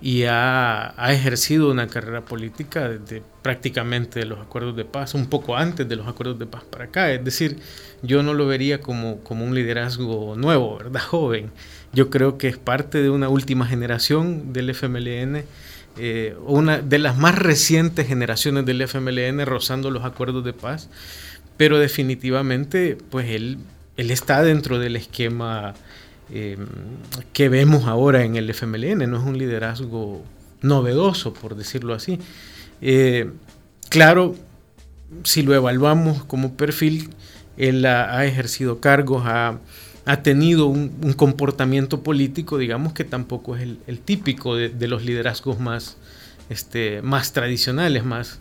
y 0.00 0.24
ha, 0.24 0.94
ejercido 1.08 1.70
una 1.70 1.86
carrera 1.86 2.24
política 2.24 2.88
desde 2.88 3.22
prácticamente 3.42 4.24
los 4.26 4.38
acuerdos 4.38 4.76
de 4.76 4.84
paz, 4.84 5.14
un 5.14 5.26
poco 5.26 5.56
antes 5.56 5.88
de 5.88 5.96
los 5.96 6.06
acuerdos 6.06 6.38
de 6.38 6.46
paz 6.46 6.64
para 6.64 6.84
acá. 6.84 7.12
Es 7.12 7.24
decir, 7.24 7.58
yo 8.02 8.22
no 8.22 8.34
lo 8.34 8.46
vería 8.46 8.80
como, 8.80 9.20
como 9.20 9.44
un 9.44 9.54
liderazgo 9.54 10.34
nuevo, 10.36 10.78
¿verdad? 10.78 11.00
Joven. 11.08 11.50
Yo 11.92 12.10
creo 12.10 12.36
que 12.36 12.48
es 12.48 12.58
parte 12.58 13.02
de 13.02 13.10
una 13.10 13.28
última 13.28 13.66
generación 13.66 14.52
del 14.52 14.70
FMLN, 14.70 15.44
eh, 15.98 16.36
una 16.44 16.80
de 16.80 16.98
las 16.98 17.16
más 17.16 17.36
recientes 17.38 18.06
generaciones 18.06 18.66
del 18.66 18.82
FMLN 18.82 19.44
rozando 19.46 19.90
los 19.90 20.04
acuerdos 20.04 20.44
de 20.44 20.52
paz, 20.52 20.88
pero 21.56 21.78
definitivamente, 21.78 22.98
pues 23.10 23.30
él, 23.30 23.58
él 23.96 24.10
está 24.10 24.42
dentro 24.42 24.78
del 24.78 24.96
esquema 24.96 25.74
eh, 26.30 26.58
que 27.32 27.48
vemos 27.48 27.86
ahora 27.86 28.24
en 28.24 28.36
el 28.36 28.50
FMLN, 28.50 29.08
no 29.08 29.18
es 29.18 29.24
un 29.24 29.38
liderazgo 29.38 30.24
novedoso, 30.60 31.32
por 31.32 31.54
decirlo 31.54 31.94
así. 31.94 32.18
Eh, 32.80 33.30
claro, 33.88 34.34
si 35.24 35.42
lo 35.42 35.54
evaluamos 35.54 36.24
como 36.24 36.54
perfil, 36.54 37.10
él 37.56 37.86
ha, 37.86 38.24
ejercido 38.26 38.80
cargos, 38.80 39.22
ha, 39.24 39.58
tenido 40.22 40.66
un, 40.66 41.14
comportamiento 41.14 42.02
político, 42.02 42.58
digamos 42.58 42.92
que 42.92 43.04
tampoco 43.04 43.56
es 43.56 43.62
el, 43.62 43.98
típico 44.00 44.54
de, 44.54 44.88
los 44.88 45.04
liderazgos 45.04 45.58
más, 45.58 45.96
este, 46.48 47.02
más 47.02 47.32
tradicionales, 47.32 48.04
más, 48.04 48.40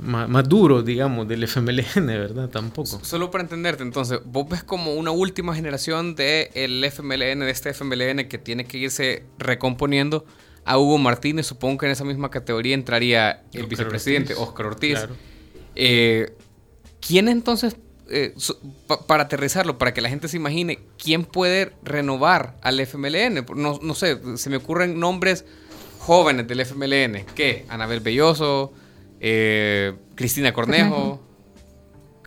más, 0.00 0.48
duro, 0.48 0.82
digamos, 0.82 1.28
del 1.28 1.44
FMLN, 1.44 2.06
¿verdad? 2.06 2.48
Tampoco. 2.48 3.00
Solo 3.04 3.30
para 3.30 3.42
entenderte, 3.44 3.84
entonces, 3.84 4.18
vos 4.24 4.48
ves 4.48 4.64
como 4.64 4.94
una 4.94 5.12
última 5.12 5.54
generación 5.54 6.16
del 6.16 6.48
el 6.54 6.82
FMLN, 6.84 7.40
de 7.40 7.50
este 7.50 7.70
FMLN 7.72 8.28
que 8.28 8.38
tiene 8.38 8.64
que 8.64 8.78
irse 8.78 9.24
recomponiendo 9.38 10.24
a 10.64 10.78
Hugo 10.78 10.98
Martínez. 10.98 11.46
Supongo 11.46 11.78
que 11.78 11.86
en 11.86 11.92
esa 11.92 12.04
misma 12.04 12.30
categoría 12.30 12.74
entraría 12.74 13.44
el 13.52 13.66
vicepresidente 13.66 14.34
Oscar 14.34 14.66
Ortiz. 14.66 14.98
Eh, 15.76 16.32
¿Quién 17.06 17.28
entonces, 17.28 17.76
eh, 18.10 18.34
para 19.06 19.24
aterrizarlo, 19.24 19.78
para 19.78 19.94
que 19.94 20.00
la 20.00 20.08
gente 20.08 20.28
se 20.28 20.36
imagine, 20.36 20.78
quién 21.02 21.24
puede 21.24 21.72
renovar 21.82 22.56
al 22.62 22.78
FMLN? 22.80 23.44
No, 23.56 23.78
no 23.82 23.94
sé, 23.94 24.18
se 24.36 24.50
me 24.50 24.56
ocurren 24.56 24.98
nombres 24.98 25.44
jóvenes 26.04 26.46
del 26.46 26.60
FMLN. 26.60 27.24
¿Qué? 27.34 27.64
Anabel 27.68 28.00
Belloso. 28.00 28.72
Eh, 29.20 29.94
Cristina 30.14 30.52
Cornejo. 30.52 31.22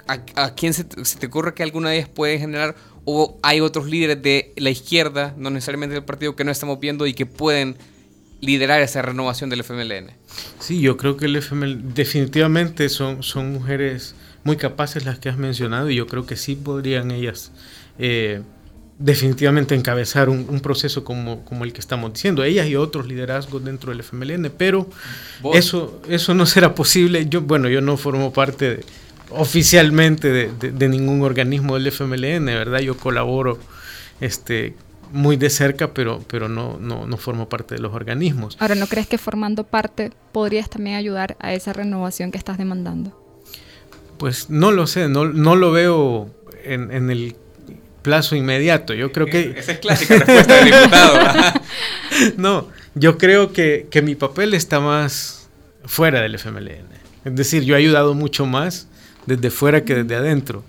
¿A, 0.07 0.55
quién 0.55 0.73
se, 0.73 0.85
te 0.85 1.25
ocurre 1.27 1.53
que 1.53 1.63
alguna 1.63 1.89
de 1.89 1.97
ellas 1.97 2.09
puede 2.09 2.39
generar? 2.39 2.75
¿O 3.03 3.37
hay 3.43 3.59
otros 3.59 3.87
líderes 3.87 4.21
de 4.21 4.53
la 4.55 4.69
izquierda, 4.69 5.35
no 5.37 5.49
necesariamente 5.49 5.93
del 5.93 6.05
partido, 6.05 6.35
que 6.35 6.43
no 6.43 6.51
estamos 6.51 6.79
viendo 6.79 7.05
y 7.05 7.13
que 7.13 7.25
pueden 7.25 7.77
liderar 8.39 8.81
esa 8.81 9.01
renovación 9.01 9.49
del 9.49 9.59
FMLN? 9.63 10.11
Sí, 10.59 10.79
yo 10.79 10.97
creo 10.97 11.17
que 11.17 11.25
el 11.25 11.35
FMLN 11.35 11.93
definitivamente 11.93 12.87
son, 12.89 13.21
son 13.21 13.51
mujeres 13.51 14.15
muy 14.47 14.55
capaces 14.55 15.05
las 15.05 15.19
que 15.19 15.27
has 15.27 15.37
mencionado 15.37 15.89
y 15.89 15.95
yo 15.95 16.07
creo 16.07 16.25
que 16.25 16.37
sí 16.37 16.55
podrían 16.55 17.11
ellas 17.11 17.51
eh, 17.99 18.41
definitivamente 18.97 19.75
encabezar 19.75 20.29
un, 20.29 20.59
proceso 20.61 21.03
como, 21.03 21.43
como, 21.43 21.65
el 21.65 21.73
que 21.73 21.81
estamos 21.81 22.13
diciendo, 22.13 22.45
ellas 22.45 22.65
y 22.67 22.77
otros 22.77 23.07
liderazgos 23.07 23.63
dentro 23.63 23.91
del 23.91 23.99
FMLN, 23.99 24.49
pero 24.57 24.87
eso, 25.53 26.01
eso 26.07 26.33
no 26.33 26.45
será 26.45 26.73
posible. 26.73 27.27
Yo, 27.27 27.41
bueno, 27.41 27.67
yo 27.67 27.81
no 27.81 27.97
formo 27.97 28.31
parte 28.31 28.85
oficialmente 29.31 30.31
de, 30.31 30.87
ningún 30.87 31.21
organismo 31.23 31.75
del 31.75 31.87
FMLN, 31.87 32.45
¿verdad? 32.45 32.79
Yo 32.79 32.95
colaboro 32.95 33.59
este, 34.21 34.75
muy 35.11 35.35
de 35.35 35.49
cerca, 35.49 35.93
pero, 35.93 36.23
pero 36.25 36.47
no, 36.47 36.77
no, 36.79 37.05
no 37.05 37.17
formo 37.17 37.49
parte 37.49 37.75
de 37.75 37.81
los 37.81 37.93
organismos. 37.93 38.55
Ahora, 38.59 38.75
¿no 38.75 38.87
crees 38.87 39.07
que 39.07 39.17
formando 39.17 39.65
parte 39.65 40.11
podrías 40.31 40.69
también 40.69 40.95
ayudar 40.95 41.35
a 41.41 41.53
esa 41.53 41.73
renovación 41.73 42.31
que 42.31 42.37
estás 42.37 42.57
demandando? 42.57 43.26
Pues 44.17 44.49
no 44.49 44.71
lo 44.71 44.87
sé, 44.87 45.09
no, 45.09 45.25
no 45.25 45.55
lo 45.55 45.71
veo 45.71 46.29
en, 46.63 46.91
en 46.91 47.09
el 47.09 47.35
plazo 48.07 48.37
inmediato. 48.37 48.93
Yo 48.93 49.11
creo 49.11 49.25
que... 49.27 49.53
Esa 49.57 49.73
es 49.73 49.79
clásica 49.79 50.15
respuesta 50.15 50.55
del 50.55 50.65
diputado. 50.65 51.53
no, 52.37 52.69
yo 52.95 53.17
creo 53.17 53.51
que, 53.51 53.89
mi 54.01 54.15
papel 54.15 54.53
está 54.53 54.79
más 54.79 55.49
fuera 55.83 56.21
del 56.21 56.35
FMLN. 56.35 56.87
Es 57.25 57.35
decir, 57.35 57.63
yo 57.63 57.75
he 57.75 57.79
ayudado 57.79 58.13
mucho 58.13 58.45
más 58.45 58.87
desde 59.25 59.51
fuera 59.51 59.83
que 59.83 59.93
desde 59.93 60.15
adentro. 60.15 60.63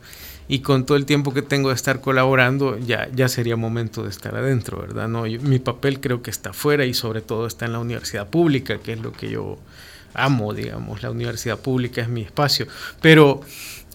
Y 0.48 0.60
con 0.60 0.84
todo 0.84 0.96
el 0.96 1.04
tiempo 1.04 1.32
que 1.32 1.42
tengo 1.42 1.68
de 1.68 1.76
estar 1.76 2.00
colaborando, 2.00 2.76
ya, 2.76 3.08
ya 3.14 3.28
sería 3.28 3.54
momento 3.54 4.02
de 4.02 4.10
estar 4.10 4.34
adentro, 4.34 4.80
¿verdad? 4.80 5.06
No, 5.06 5.22
mi 5.22 5.60
papel 5.60 6.00
creo 6.00 6.22
que 6.22 6.30
está 6.30 6.52
fuera 6.52 6.86
y 6.86 6.94
sobre 6.94 7.20
todo 7.20 7.46
está 7.46 7.66
en 7.66 7.72
la 7.72 7.78
universidad 7.78 8.26
pública, 8.28 8.78
que 8.78 8.94
es 8.94 9.00
lo 9.00 9.12
que 9.12 9.30
yo 9.30 9.58
amo, 10.14 10.54
digamos. 10.54 11.02
La 11.02 11.10
universidad 11.10 11.58
pública 11.58 12.02
es 12.02 12.08
mi 12.08 12.22
espacio. 12.22 12.66
Pero 13.00 13.42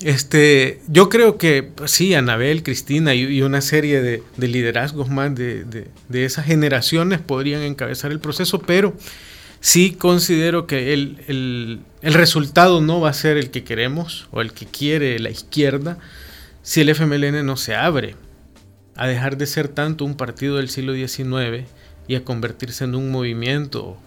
este, 0.02 0.82
yo 0.88 1.08
creo 1.08 1.38
que 1.38 1.64
pues, 1.64 1.92
sí, 1.92 2.14
Anabel, 2.14 2.64
Cristina 2.64 3.14
y, 3.16 3.42
una 3.42 3.62
serie 3.62 4.02
de, 4.02 4.24
liderazgos 4.38 5.10
más 5.10 5.34
de, 5.34 5.88
esas 6.12 6.46
generaciones 6.46 7.20
podrían 7.20 7.62
encabezar 7.62 8.12
el 8.12 8.20
proceso, 8.20 8.60
pero 8.60 8.96
sí 9.62 9.92
considero 9.92 10.68
que 10.68 10.94
el, 10.94 11.80
resultado 12.02 12.82
no 12.82 13.00
va 13.00 13.10
a 13.10 13.14
ser 13.14 13.38
el 13.38 13.50
que 13.50 13.64
queremos 13.64 14.28
o 14.32 14.42
el 14.42 14.52
que 14.52 14.66
quiere 14.66 15.20
la 15.20 15.30
izquierda 15.30 15.98
si 16.64 16.82
el 16.82 16.90
FMLN 16.90 17.46
no 17.46 17.56
se 17.56 17.76
abre 17.76 18.16
a 18.96 19.08
dejar 19.08 19.38
de 19.38 19.48
ser 19.48 19.70
tanto 19.70 20.06
un 20.06 20.16
partido 20.16 20.58
del 20.58 20.70
siglo 20.70 20.94
XIX 20.94 21.66
y 22.08 22.16
a 22.16 22.24
convertirse 22.26 22.84
en 22.84 22.96
un 22.96 23.10
movimiento 23.10 23.98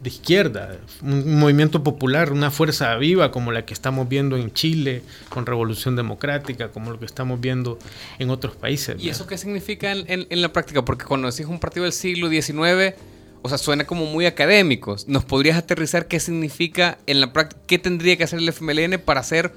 de 0.00 0.10
izquierda, 0.10 0.78
un 1.02 1.38
movimiento 1.38 1.82
popular, 1.82 2.32
una 2.32 2.50
fuerza 2.50 2.94
viva 2.96 3.30
como 3.32 3.50
la 3.50 3.64
que 3.64 3.74
estamos 3.74 4.08
viendo 4.08 4.36
en 4.36 4.52
Chile 4.52 5.02
con 5.28 5.44
Revolución 5.44 5.96
Democrática, 5.96 6.68
como 6.68 6.92
lo 6.92 6.98
que 6.98 7.06
estamos 7.06 7.40
viendo 7.40 7.78
en 8.18 8.30
otros 8.30 8.54
países. 8.54 8.96
¿Y 9.02 9.08
eso 9.08 9.26
qué 9.26 9.36
significa 9.36 9.92
en, 9.92 10.42
la 10.42 10.52
práctica? 10.52 10.84
Porque 10.84 11.04
cuando 11.04 11.28
decís 11.28 11.46
un 11.46 11.58
partido 11.58 11.84
del 11.84 11.92
siglo 11.92 12.28
XIX, 12.28 12.94
o 13.42 13.48
sea, 13.48 13.58
suena 13.58 13.84
como 13.86 14.06
muy 14.06 14.26
académico. 14.26 14.96
¿Nos 15.06 15.24
podrías 15.24 15.56
aterrizar 15.56 16.06
qué 16.06 16.20
significa 16.20 16.98
en 17.06 17.20
la 17.20 17.32
práctica? 17.32 17.60
¿Qué 17.66 17.78
tendría 17.78 18.16
que 18.16 18.24
hacer 18.24 18.38
el 18.38 18.48
FMLN 18.48 19.00
para 19.04 19.22
ser 19.22 19.52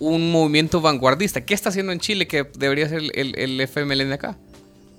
un 0.00 0.32
movimiento 0.32 0.80
vanguardista? 0.80 1.44
¿Qué 1.44 1.54
está 1.54 1.68
haciendo 1.68 1.92
en 1.92 2.00
Chile 2.00 2.26
que 2.26 2.48
debería 2.58 2.88
ser 2.88 3.02
el, 3.14 3.34
el 3.36 3.60
FMLN 3.60 4.12
acá? 4.12 4.36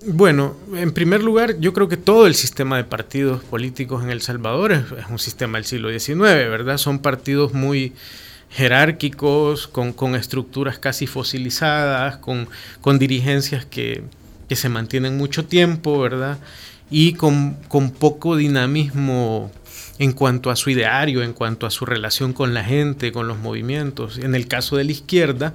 Bueno, 0.04 0.54
en 0.74 0.92
primer 0.92 1.22
lugar, 1.22 1.58
yo 1.58 1.72
creo 1.72 1.88
que 1.88 1.96
todo 1.96 2.26
el 2.26 2.34
sistema 2.34 2.76
de 2.76 2.84
partidos 2.84 3.42
políticos 3.42 4.04
en 4.04 4.10
El 4.10 4.20
Salvador 4.20 4.72
es, 4.72 4.84
un 5.08 5.18
sistema 5.18 5.58
del 5.58 5.64
siglo 5.64 5.90
XIX, 5.90 6.18
¿verdad? 6.20 6.76
Son 6.76 6.98
partidos 6.98 7.54
muy 7.54 7.94
jerárquicos, 8.50 9.66
con, 9.66 10.14
estructuras 10.14 10.78
casi 10.78 11.06
fosilizadas, 11.06 12.18
con, 12.18 12.98
dirigencias 12.98 13.64
que, 13.64 14.04
se 14.50 14.68
mantienen 14.68 15.16
mucho 15.16 15.46
tiempo, 15.46 15.98
¿verdad? 15.98 16.38
y 16.88 17.14
con, 17.14 17.54
con 17.68 17.90
poco 17.90 18.36
dinamismo 18.36 19.50
en 19.98 20.12
cuanto 20.12 20.50
a 20.50 20.56
su 20.56 20.70
ideario, 20.70 21.22
en 21.22 21.32
cuanto 21.32 21.66
a 21.66 21.70
su 21.70 21.84
relación 21.84 22.32
con 22.32 22.54
la 22.54 22.62
gente, 22.62 23.12
con 23.12 23.26
los 23.28 23.38
movimientos. 23.38 24.18
En 24.18 24.34
el 24.34 24.46
caso 24.46 24.76
de 24.76 24.84
la 24.84 24.92
izquierda, 24.92 25.54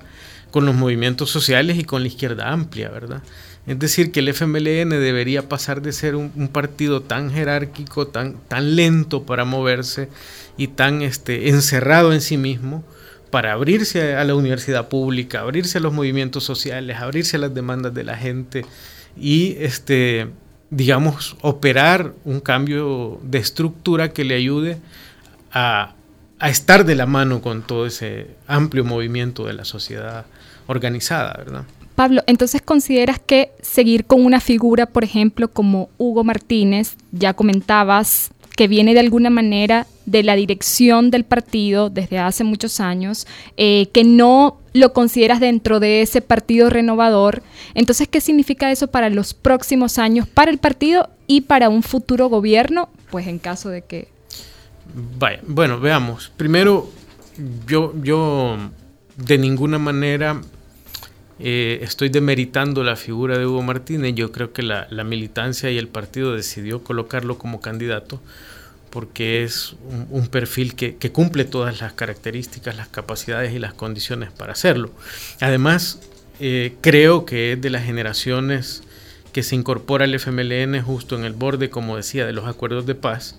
con 0.51 0.65
los 0.65 0.75
movimientos 0.75 1.29
sociales 1.29 1.77
y 1.77 1.83
con 1.83 2.01
la 2.01 2.07
izquierda 2.07 2.51
amplia, 2.51 2.89
¿verdad? 2.89 3.21
Es 3.67 3.77
decir, 3.77 4.11
que 4.11 4.21
el 4.21 4.29
FMLN 4.29 4.89
debería 4.89 5.47
pasar 5.47 5.81
de 5.81 5.91
ser 5.91 6.15
un, 6.15 6.49
partido 6.51 7.01
tan 7.01 7.31
jerárquico, 7.31 8.07
tan, 8.07 8.35
tan 8.47 8.75
lento 8.75 9.23
para 9.23 9.45
moverse 9.45 10.09
y 10.57 10.67
tan 10.67 11.03
este, 11.03 11.49
encerrado 11.49 12.11
en 12.11 12.21
sí 12.21 12.37
mismo, 12.37 12.83
para 13.29 13.53
abrirse 13.53 14.15
a 14.15 14.23
la 14.25 14.35
universidad 14.35 14.89
pública, 14.89 15.39
abrirse 15.39 15.77
a 15.77 15.81
los 15.81 15.93
movimientos 15.93 16.43
sociales, 16.43 16.97
abrirse 16.97 17.37
a 17.37 17.39
las 17.39 17.53
demandas 17.53 17.93
de 17.93 18.03
la 18.03 18.17
gente 18.17 18.65
y 19.15 19.55
este, 19.59 20.27
digamos, 20.69 21.37
operar 21.41 22.13
un 22.25 22.39
cambio 22.39 23.19
de 23.23 23.39
estructura 23.39 24.11
que 24.11 24.25
le 24.25 24.35
ayude 24.35 24.77
a, 25.51 25.95
estar 26.41 26.85
de 26.85 26.95
la 26.95 27.05
mano 27.05 27.41
con 27.41 27.61
todo 27.61 27.85
ese 27.85 28.27
amplio 28.47 28.83
movimiento 28.83 29.45
de 29.45 29.53
la 29.53 29.63
sociedad 29.63 30.25
organizada, 30.65 31.35
¿verdad? 31.37 31.65
Pablo, 31.95 32.23
entonces 32.27 32.61
consideras 32.61 33.19
que 33.19 33.51
seguir 33.61 34.05
con 34.05 34.25
una 34.25 34.39
figura, 34.39 34.85
por 34.85 35.03
ejemplo, 35.03 35.49
como 35.49 35.89
Hugo 35.97 36.23
Martínez, 36.23 36.95
ya 37.11 37.33
comentabas 37.33 38.31
que 38.55 38.67
viene 38.67 38.93
de 38.93 38.99
alguna 38.99 39.29
manera 39.29 39.87
de 40.05 40.23
la 40.23 40.35
dirección 40.35 41.09
del 41.09 41.23
partido 41.23 41.89
desde 41.89 42.19
hace 42.19 42.43
muchos 42.43 42.79
años, 42.79 43.25
eh, 43.57 43.87
que 43.93 44.03
no 44.03 44.59
lo 44.73 44.93
consideras 44.93 45.39
dentro 45.39 45.79
de 45.79 46.01
ese 46.01 46.21
partido 46.21 46.69
renovador. 46.69 47.43
Entonces, 47.73 48.07
¿qué 48.07 48.21
significa 48.21 48.71
eso 48.71 48.87
para 48.87 49.09
los 49.09 49.33
próximos 49.33 49.97
años, 49.97 50.27
para 50.27 50.51
el 50.51 50.57
partido 50.57 51.09
y 51.27 51.41
para 51.41 51.69
un 51.69 51.83
futuro 51.83 52.27
gobierno? 52.27 52.89
Pues 53.09 53.27
en 53.27 53.39
caso 53.39 53.69
de 53.69 53.83
que... 53.83 54.07
Vaya, 55.17 55.39
bueno, 55.47 55.79
veamos. 55.79 56.31
Primero, 56.35 56.89
yo, 57.67 57.93
yo 58.03 58.57
de 59.15 59.37
ninguna 59.37 59.79
manera 59.79 60.41
eh, 61.43 61.79
estoy 61.81 62.09
demeritando 62.09 62.83
la 62.83 62.95
figura 62.95 63.37
de 63.37 63.45
Hugo 63.45 63.63
Martínez. 63.63 64.13
Yo 64.15 64.31
creo 64.31 64.53
que 64.53 64.63
la, 64.63 64.87
militancia 65.03 65.71
y 65.71 65.77
el 65.77 65.87
partido 65.87 66.35
decidió 66.35 66.83
colocarlo 66.83 67.37
como 67.37 67.61
candidato 67.61 68.21
porque 68.89 69.43
es 69.43 69.73
un, 70.09 70.27
perfil 70.27 70.75
que, 70.75 71.11
cumple 71.11 71.45
todas 71.45 71.79
las 71.79 71.93
características, 71.93 72.75
las 72.75 72.89
capacidades 72.89 73.53
y 73.53 73.59
las 73.59 73.73
condiciones 73.73 74.31
para 74.31 74.51
hacerlo. 74.51 74.91
Además, 75.39 76.01
eh, 76.41 76.73
creo 76.81 77.25
que 77.25 77.53
es 77.53 77.61
de 77.61 77.69
las 77.69 77.85
generaciones 77.85 78.83
que 79.31 79.43
se 79.43 79.55
incorpora 79.55 80.03
al 80.03 80.13
FMLN 80.13 80.81
justo 80.81 81.17
en 81.17 81.23
el 81.23 81.33
borde, 81.33 81.69
como 81.69 81.95
decía, 81.95 82.25
de 82.25 82.33
los 82.33 82.47
acuerdos 82.47 82.85
de 82.85 82.95
paz 82.95 83.37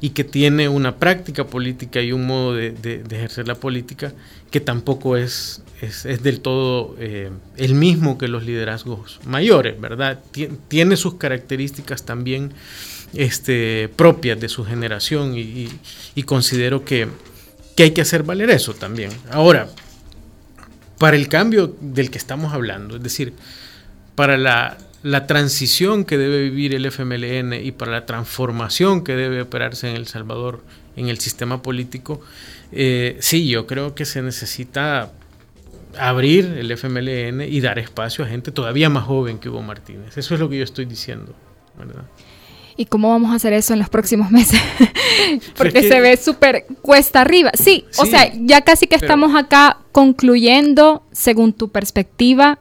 y 0.00 0.10
que 0.10 0.24
tiene 0.24 0.68
una 0.68 0.96
práctica 0.96 1.44
política 1.44 2.00
y 2.00 2.12
un 2.12 2.26
modo 2.26 2.54
de, 2.54 3.02
ejercer 3.10 3.46
la 3.46 3.54
política 3.54 4.12
que 4.50 4.60
tampoco 4.60 5.16
es, 5.16 5.62
es, 5.86 6.22
del 6.22 6.40
todo 6.40 6.94
eh, 6.98 7.30
el 7.56 7.74
mismo 7.74 8.18
que 8.18 8.28
los 8.28 8.44
liderazgos 8.44 9.20
mayores, 9.24 9.80
¿verdad? 9.80 10.20
Tiene 10.68 10.96
sus 10.96 11.14
características 11.14 12.04
también 12.04 12.52
este, 13.14 13.90
propias 13.96 14.40
de 14.40 14.48
su 14.48 14.64
generación 14.64 15.34
y, 15.36 15.68
considero 16.24 16.84
que, 16.84 17.08
que 17.76 17.84
hay 17.84 17.90
que 17.92 18.02
hacer 18.02 18.22
valer 18.22 18.50
eso 18.50 18.74
también. 18.74 19.10
Ahora, 19.30 19.68
para 20.98 21.16
el 21.16 21.28
cambio 21.28 21.74
del 21.80 22.10
que 22.10 22.18
estamos 22.18 22.52
hablando, 22.52 22.96
es 22.96 23.02
decir, 23.02 23.32
para 24.14 24.36
la, 24.36 24.76
la 25.02 25.26
transición 25.26 26.04
que 26.04 26.18
debe 26.18 26.42
vivir 26.42 26.74
el 26.74 26.84
FMLN 26.84 27.54
y 27.54 27.72
para 27.72 27.92
la 27.92 28.06
transformación 28.06 29.02
que 29.02 29.16
debe 29.16 29.40
operarse 29.40 29.88
en 29.88 29.96
El 29.96 30.06
Salvador 30.06 30.62
en 30.96 31.08
el 31.08 31.18
sistema 31.18 31.62
político, 31.62 32.20
eh, 32.72 33.16
sí, 33.20 33.48
yo 33.48 33.66
creo 33.66 33.94
que 33.94 34.04
se 34.04 34.20
necesita 34.22 35.10
abrir 35.98 36.56
el 36.58 36.70
FMLN 36.70 37.42
y 37.42 37.60
dar 37.60 37.78
espacio 37.78 38.24
a 38.24 38.28
gente 38.28 38.52
todavía 38.52 38.88
más 38.88 39.04
joven 39.04 39.38
que 39.38 39.48
Hugo 39.48 39.62
Martínez. 39.62 40.16
Eso 40.16 40.34
es 40.34 40.40
lo 40.40 40.48
que 40.48 40.58
yo 40.58 40.64
estoy 40.64 40.84
diciendo, 40.84 41.34
¿verdad? 41.78 42.04
¿Y 42.76 42.86
cómo 42.86 43.10
vamos 43.10 43.32
a 43.32 43.34
hacer 43.34 43.52
eso 43.52 43.72
en 43.72 43.78
los 43.78 43.88
próximos 43.88 44.30
meses? 44.32 44.60
Porque 45.56 45.82
se 45.82 46.00
ve 46.00 46.16
súper 46.16 46.66
cuesta 46.80 47.20
arriba. 47.20 47.50
Sí, 47.54 47.84
o 47.98 48.06
sea, 48.06 48.32
ya 48.34 48.62
casi 48.62 48.86
que 48.86 48.96
estamos 48.96 49.34
acá 49.34 49.78
concluyendo, 49.92 51.02
según 51.12 51.52
tu 51.52 51.70
perspectiva, 51.70 52.58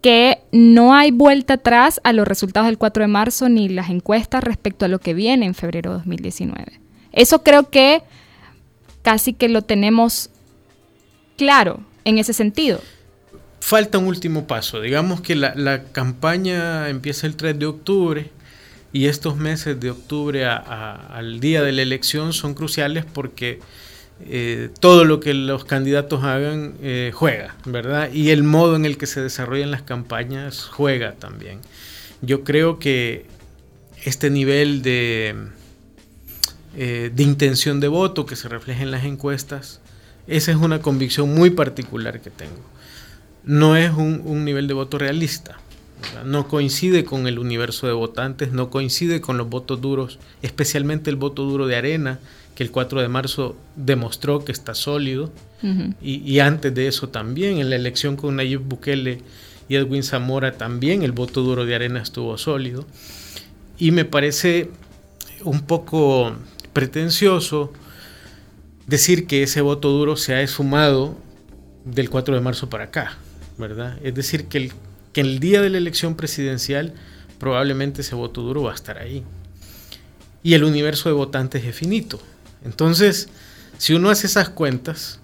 que 0.00 0.38
no 0.52 0.94
hay 0.94 1.10
vuelta 1.10 1.54
atrás 1.54 2.00
a 2.04 2.12
los 2.12 2.28
resultados 2.28 2.66
del 2.66 2.78
4 2.78 3.04
de 3.04 3.08
marzo 3.08 3.48
ni 3.48 3.68
las 3.68 3.90
encuestas 3.90 4.44
respecto 4.44 4.84
a 4.84 4.88
lo 4.88 5.00
que 5.00 5.14
viene 5.14 5.46
en 5.46 5.54
febrero 5.54 5.90
de 5.90 5.96
2019. 5.98 6.80
Eso 7.12 7.42
creo 7.42 7.70
que 7.70 8.02
casi 9.02 9.32
que 9.32 9.48
lo 9.48 9.62
tenemos 9.62 10.30
claro 11.36 11.80
en 12.06 12.18
ese 12.18 12.32
sentido. 12.32 12.80
Falta 13.60 13.98
un 13.98 14.06
último 14.06 14.46
paso. 14.46 14.80
Digamos 14.80 15.20
que 15.20 15.34
la, 15.34 15.82
campaña 15.92 16.88
empieza 16.88 17.26
el 17.26 17.36
3 17.36 17.58
de 17.58 17.66
octubre 17.66 18.30
y 18.92 19.06
estos 19.06 19.36
meses 19.36 19.78
de 19.78 19.90
octubre 19.90 20.46
al 20.46 21.40
día 21.40 21.62
de 21.62 21.72
la 21.72 21.82
elección 21.82 22.32
son 22.32 22.54
cruciales 22.54 23.04
porque 23.04 23.58
eh, 24.24 24.70
todo 24.80 25.04
lo 25.04 25.18
que 25.18 25.34
los 25.34 25.64
candidatos 25.64 26.22
hagan 26.22 26.74
eh, 26.80 27.10
juega, 27.12 27.56
¿verdad? 27.66 28.10
Y 28.12 28.30
el 28.30 28.44
modo 28.44 28.76
en 28.76 28.84
el 28.84 28.96
que 28.96 29.06
se 29.06 29.20
desarrollan 29.20 29.72
las 29.72 29.82
campañas 29.82 30.64
juega 30.64 31.12
también. 31.14 31.58
Yo 32.22 32.44
creo 32.44 32.78
que 32.78 33.26
este 34.04 34.30
nivel 34.30 34.82
de, 34.82 35.34
eh, 36.76 37.10
de 37.12 37.22
intención 37.24 37.80
de 37.80 37.88
voto 37.88 38.26
que 38.26 38.36
se 38.36 38.48
refleja 38.48 38.84
en 38.84 38.92
las 38.92 39.04
encuestas, 39.04 39.80
esa 40.26 40.50
es 40.50 40.56
una 40.56 40.80
convicción 40.80 41.34
muy 41.34 41.50
particular 41.50 42.20
que 42.20 42.30
tengo. 42.30 42.60
No 43.44 43.76
es 43.76 43.92
un, 43.92 44.44
nivel 44.44 44.66
de 44.66 44.74
voto 44.74 44.98
realista. 44.98 45.58
No 46.24 46.48
coincide 46.48 47.04
con 47.04 47.26
el 47.26 47.38
universo 47.38 47.86
de 47.86 47.92
votantes, 47.92 48.52
no 48.52 48.70
coincide 48.70 49.20
con 49.20 49.38
los 49.38 49.48
votos 49.48 49.80
duros, 49.80 50.18
especialmente 50.42 51.10
el 51.10 51.16
voto 51.16 51.44
duro 51.44 51.66
de 51.66 51.76
arena, 51.76 52.18
que 52.54 52.62
el 52.62 52.70
4 52.70 53.02
de 53.02 53.08
marzo 53.08 53.56
demostró 53.76 54.44
que 54.44 54.52
está 54.52 54.74
sólido. 54.74 55.32
y, 56.02 56.38
antes 56.40 56.74
de 56.74 56.88
eso 56.88 57.08
también, 57.08 57.58
en 57.58 57.70
la 57.70 57.76
elección 57.76 58.16
con 58.16 58.36
Nayib 58.36 58.60
Bukele 58.60 59.22
y 59.68 59.76
Edwin 59.76 60.02
Zamora 60.02 60.52
también 60.52 61.02
el 61.02 61.12
voto 61.12 61.42
duro 61.42 61.64
de 61.64 61.74
Arena 61.74 62.02
estuvo 62.02 62.36
sólido. 62.38 62.84
Y 63.78 63.90
me 63.90 64.04
parece 64.04 64.70
un 65.44 65.60
poco 65.60 66.32
pretencioso 66.72 67.72
decir 68.86 69.26
que 69.26 69.42
ese 69.42 69.60
voto 69.60 69.90
duro 69.90 70.16
se 70.16 70.34
ha 70.34 70.42
esfumado 70.42 71.16
del 71.84 72.10
4 72.10 72.34
de 72.34 72.40
marzo 72.40 72.68
para 72.68 72.84
acá, 72.84 73.18
¿verdad? 73.58 73.98
Es 74.02 74.14
decir, 74.14 74.46
que 74.46 74.58
el, 74.58 74.72
que 75.12 75.20
el 75.20 75.40
día 75.40 75.60
de 75.60 75.70
la 75.70 75.78
elección 75.78 76.16
presidencial 76.16 76.94
probablemente 77.38 78.00
ese 78.00 78.14
voto 78.14 78.42
duro 78.42 78.62
va 78.62 78.72
a 78.72 78.74
estar 78.74 78.98
ahí. 78.98 79.24
Y 80.42 80.54
el 80.54 80.64
universo 80.64 81.08
de 81.08 81.14
votantes 81.14 81.64
es 81.64 81.74
finito. 81.74 82.20
Entonces, 82.64 83.28
si 83.78 83.94
uno 83.94 84.10
hace 84.10 84.26
esas 84.26 84.48
cuentas, 84.48 85.20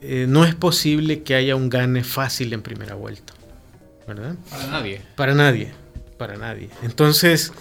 eh, 0.00 0.26
no 0.28 0.44
es 0.44 0.54
posible 0.54 1.22
que 1.22 1.34
haya 1.34 1.56
un 1.56 1.68
gane 1.68 2.04
fácil 2.04 2.52
en 2.52 2.62
primera 2.62 2.94
vuelta. 2.94 3.34
¿Verdad? 4.06 4.34
Para 4.50 4.66
nadie. 4.66 5.02
Para 5.14 5.34
nadie. 5.34 5.72
Para 6.16 6.36
nadie. 6.36 6.70
Entonces, 6.82 7.52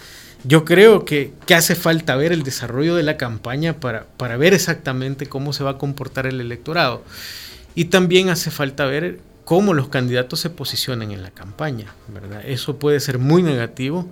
yo 0.44 0.66
creo 0.66 1.06
que, 1.06 1.34
hace 1.56 1.76
falta 1.76 2.16
ver 2.16 2.32
el 2.32 2.44
desarrollo 2.44 2.96
de 2.96 3.04
la 3.04 3.18
campaña 3.18 3.80
para, 3.80 4.06
para 4.18 4.38
ver 4.38 4.54
exactamente 4.54 5.28
cómo 5.28 5.54
se 5.54 5.64
va 5.64 5.72
a 5.72 5.78
comportar 5.78 6.26
el 6.28 6.42
electorado. 6.42 7.04
Y 7.76 7.86
también 7.86 8.30
hace 8.30 8.52
falta 8.52 8.86
ver 8.86 9.20
cómo 9.46 9.74
los 9.74 9.90
candidatos 9.90 10.40
se 10.40 10.50
posicionan 10.50 11.12
en 11.12 11.24
la 11.24 11.32
campaña, 11.32 11.94
¿verdad? 12.08 12.42
Eso 12.46 12.78
puede 12.78 13.00
ser 13.00 13.20
muy 13.20 13.44
negativo 13.44 14.08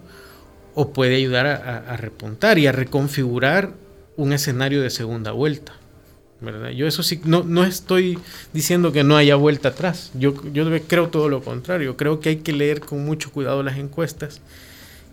o 0.75 0.93
puede 0.93 1.15
ayudar 1.15 1.47
a 1.47 1.97
repuntar 1.97 2.59
y 2.59 2.67
a 2.67 2.71
reconfigurar 2.71 3.71
un 4.15 4.33
escenario 4.33 4.81
de 4.81 4.89
segunda 4.89 5.31
vuelta. 5.31 5.73
¿verdad? 6.39 6.69
Yo 6.69 6.87
eso 6.87 7.03
sí, 7.03 7.19
no, 7.23 7.43
no 7.43 7.63
estoy 7.63 8.19
diciendo 8.53 8.91
que 8.91 9.03
no 9.03 9.17
haya 9.17 9.35
vuelta 9.35 9.69
atrás. 9.69 10.11
Yo, 10.13 10.33
yo 10.51 10.65
creo 10.87 11.09
todo 11.09 11.29
lo 11.29 11.41
contrario. 11.41 11.97
Creo 11.97 12.19
que 12.19 12.29
hay 12.29 12.35
que 12.37 12.53
leer 12.53 12.81
con 12.81 13.05
mucho 13.05 13.31
cuidado 13.31 13.63
las 13.63 13.77
encuestas 13.77 14.41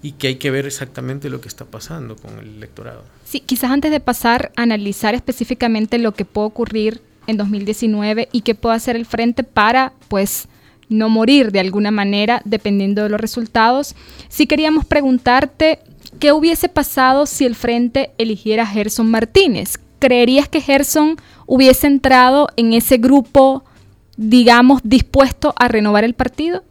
y 0.04 0.12
que 0.12 0.26
hay 0.28 0.34
que 0.36 0.50
ver 0.50 0.66
exactamente 0.66 1.30
lo 1.30 1.40
que 1.40 1.48
está 1.48 1.64
pasando 1.64 2.14
con 2.14 2.38
el 2.38 2.56
electorado. 2.56 3.04
Sí, 3.24 3.40
quizás 3.40 3.70
antes 3.70 3.90
de 3.90 4.00
pasar 4.00 4.52
a 4.54 4.62
analizar 4.62 5.14
específicamente 5.14 5.96
lo 5.96 6.12
que 6.12 6.26
puede 6.26 6.48
ocurrir 6.48 7.00
en 7.26 7.38
2019 7.38 8.28
y 8.30 8.42
qué 8.42 8.54
puede 8.54 8.76
hacer 8.76 8.96
el 8.96 9.06
frente 9.06 9.44
para, 9.44 9.94
pues, 10.08 10.46
no 10.90 11.08
morir 11.08 11.52
de 11.52 11.60
alguna 11.60 11.90
manera 11.90 12.42
dependiendo 12.44 13.02
de 13.02 13.08
los 13.08 13.18
resultados, 13.18 13.96
sí 14.28 14.46
queríamos 14.46 14.84
preguntarte 14.84 15.78
¿qué 16.20 16.32
hubiese 16.32 16.68
pasado 16.68 17.24
si 17.24 17.46
el 17.46 17.54
frente 17.54 18.10
eligiera 18.18 18.64
a 18.64 18.66
Gerson 18.66 19.10
Martínez? 19.10 19.78
¿Creerías 20.00 20.50
que 20.50 20.60
Gerson 20.60 21.16
hubiese 21.46 21.86
entrado 21.86 22.48
en 22.56 22.74
ese 22.74 22.98
grupo, 22.98 23.64
digamos, 24.18 24.82
dispuesto 24.84 25.54
a 25.58 25.66
renovar 25.68 26.04
el 26.04 26.12
partido? 26.12 26.62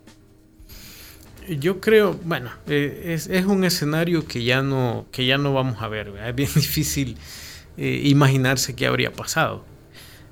Yo 1.50 1.82
creo, 1.82 2.20
bueno, 2.24 2.52
eh, 2.68 3.18
es, 3.30 3.46
un 3.46 3.64
escenario 3.64 4.26
que 4.26 4.44
ya 4.44 4.62
no, 4.62 5.06
que 5.12 5.26
ya 5.26 5.38
no 5.38 5.54
vamos 5.54 5.82
a 5.82 5.88
ver. 5.88 6.14
Es 6.28 6.36
bien 6.36 6.50
difícil 6.56 7.18
eh, 7.78 8.02
imaginarse 8.06 8.76
qué 8.76 8.88
habría 8.88 9.12
pasado. 9.12 9.66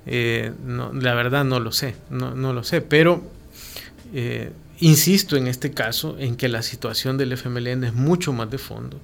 Eh, 0.06 0.52
la 0.66 1.14
verdad 1.14 1.44
no 1.44 1.60
lo 1.60 1.70
sé, 1.70 1.94
no, 2.10 2.34
no 2.34 2.52
lo 2.52 2.64
sé, 2.64 2.80
pero 2.80 3.22
insisto 4.78 5.36
en 5.36 5.46
este 5.46 5.70
caso 5.70 6.16
en 6.18 6.36
que 6.36 6.48
la 6.48 6.60
situación 6.60 7.16
del 7.16 7.32
FMLN 7.32 7.84
es 7.84 7.94
mucho 7.94 8.32
más 8.32 8.50
de 8.50 8.58
fondo. 8.58 9.00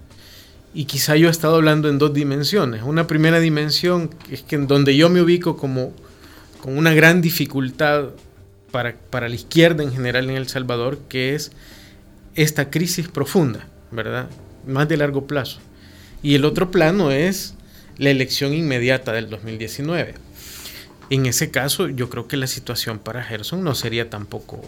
Y 0.75 0.85
quizá 0.85 1.17
yo 1.17 1.29
he 1.29 1.31
estado 1.31 1.57
hablando 1.57 1.89
en 1.89 1.99
dos 1.99 2.13
dimensiones. 2.13 2.83
Una 2.83 3.07
primera 3.07 3.41
dimensión 3.41 4.11
es 4.31 4.43
que 4.43 4.57
en 4.57 4.67
donde 4.67 4.97
yo 4.97 5.09
me 5.09 5.23
ubico 5.23 5.57
como 5.57 5.93
con 6.61 6.77
una 6.77 6.93
gran 6.93 7.23
dificultad 7.23 8.11
para, 8.71 8.97
para 8.97 9.29
la 9.29 9.35
izquierda 9.35 9.83
en 9.83 9.93
general 9.93 10.29
en 10.29 10.37
El 10.37 10.49
Salvador, 10.49 10.99
que 11.09 11.35
es 11.35 11.53
esta 12.39 12.71
crisis 12.71 13.09
profunda, 13.09 13.67
¿verdad? 13.91 14.31
Más 14.65 14.89
de 14.89 14.97
largo 14.97 15.27
plazo. 15.27 15.59
Y 16.23 16.37
el 16.37 16.45
otro 16.45 16.71
plano 16.71 17.11
es 17.11 17.55
la 17.97 18.11
elección 18.11 18.55
inmediata 18.55 19.13
del 19.13 19.29
2019. 19.29 20.15
En 21.11 21.27
ese 21.27 21.51
caso, 21.51 21.89
yo 21.89 22.09
creo 22.09 22.29
que 22.29 22.37
la 22.37 22.47
situación 22.47 23.01
para 23.01 23.25
Gerson 23.25 23.65
no 23.65 23.75
sería 23.75 24.09
tampoco 24.09 24.63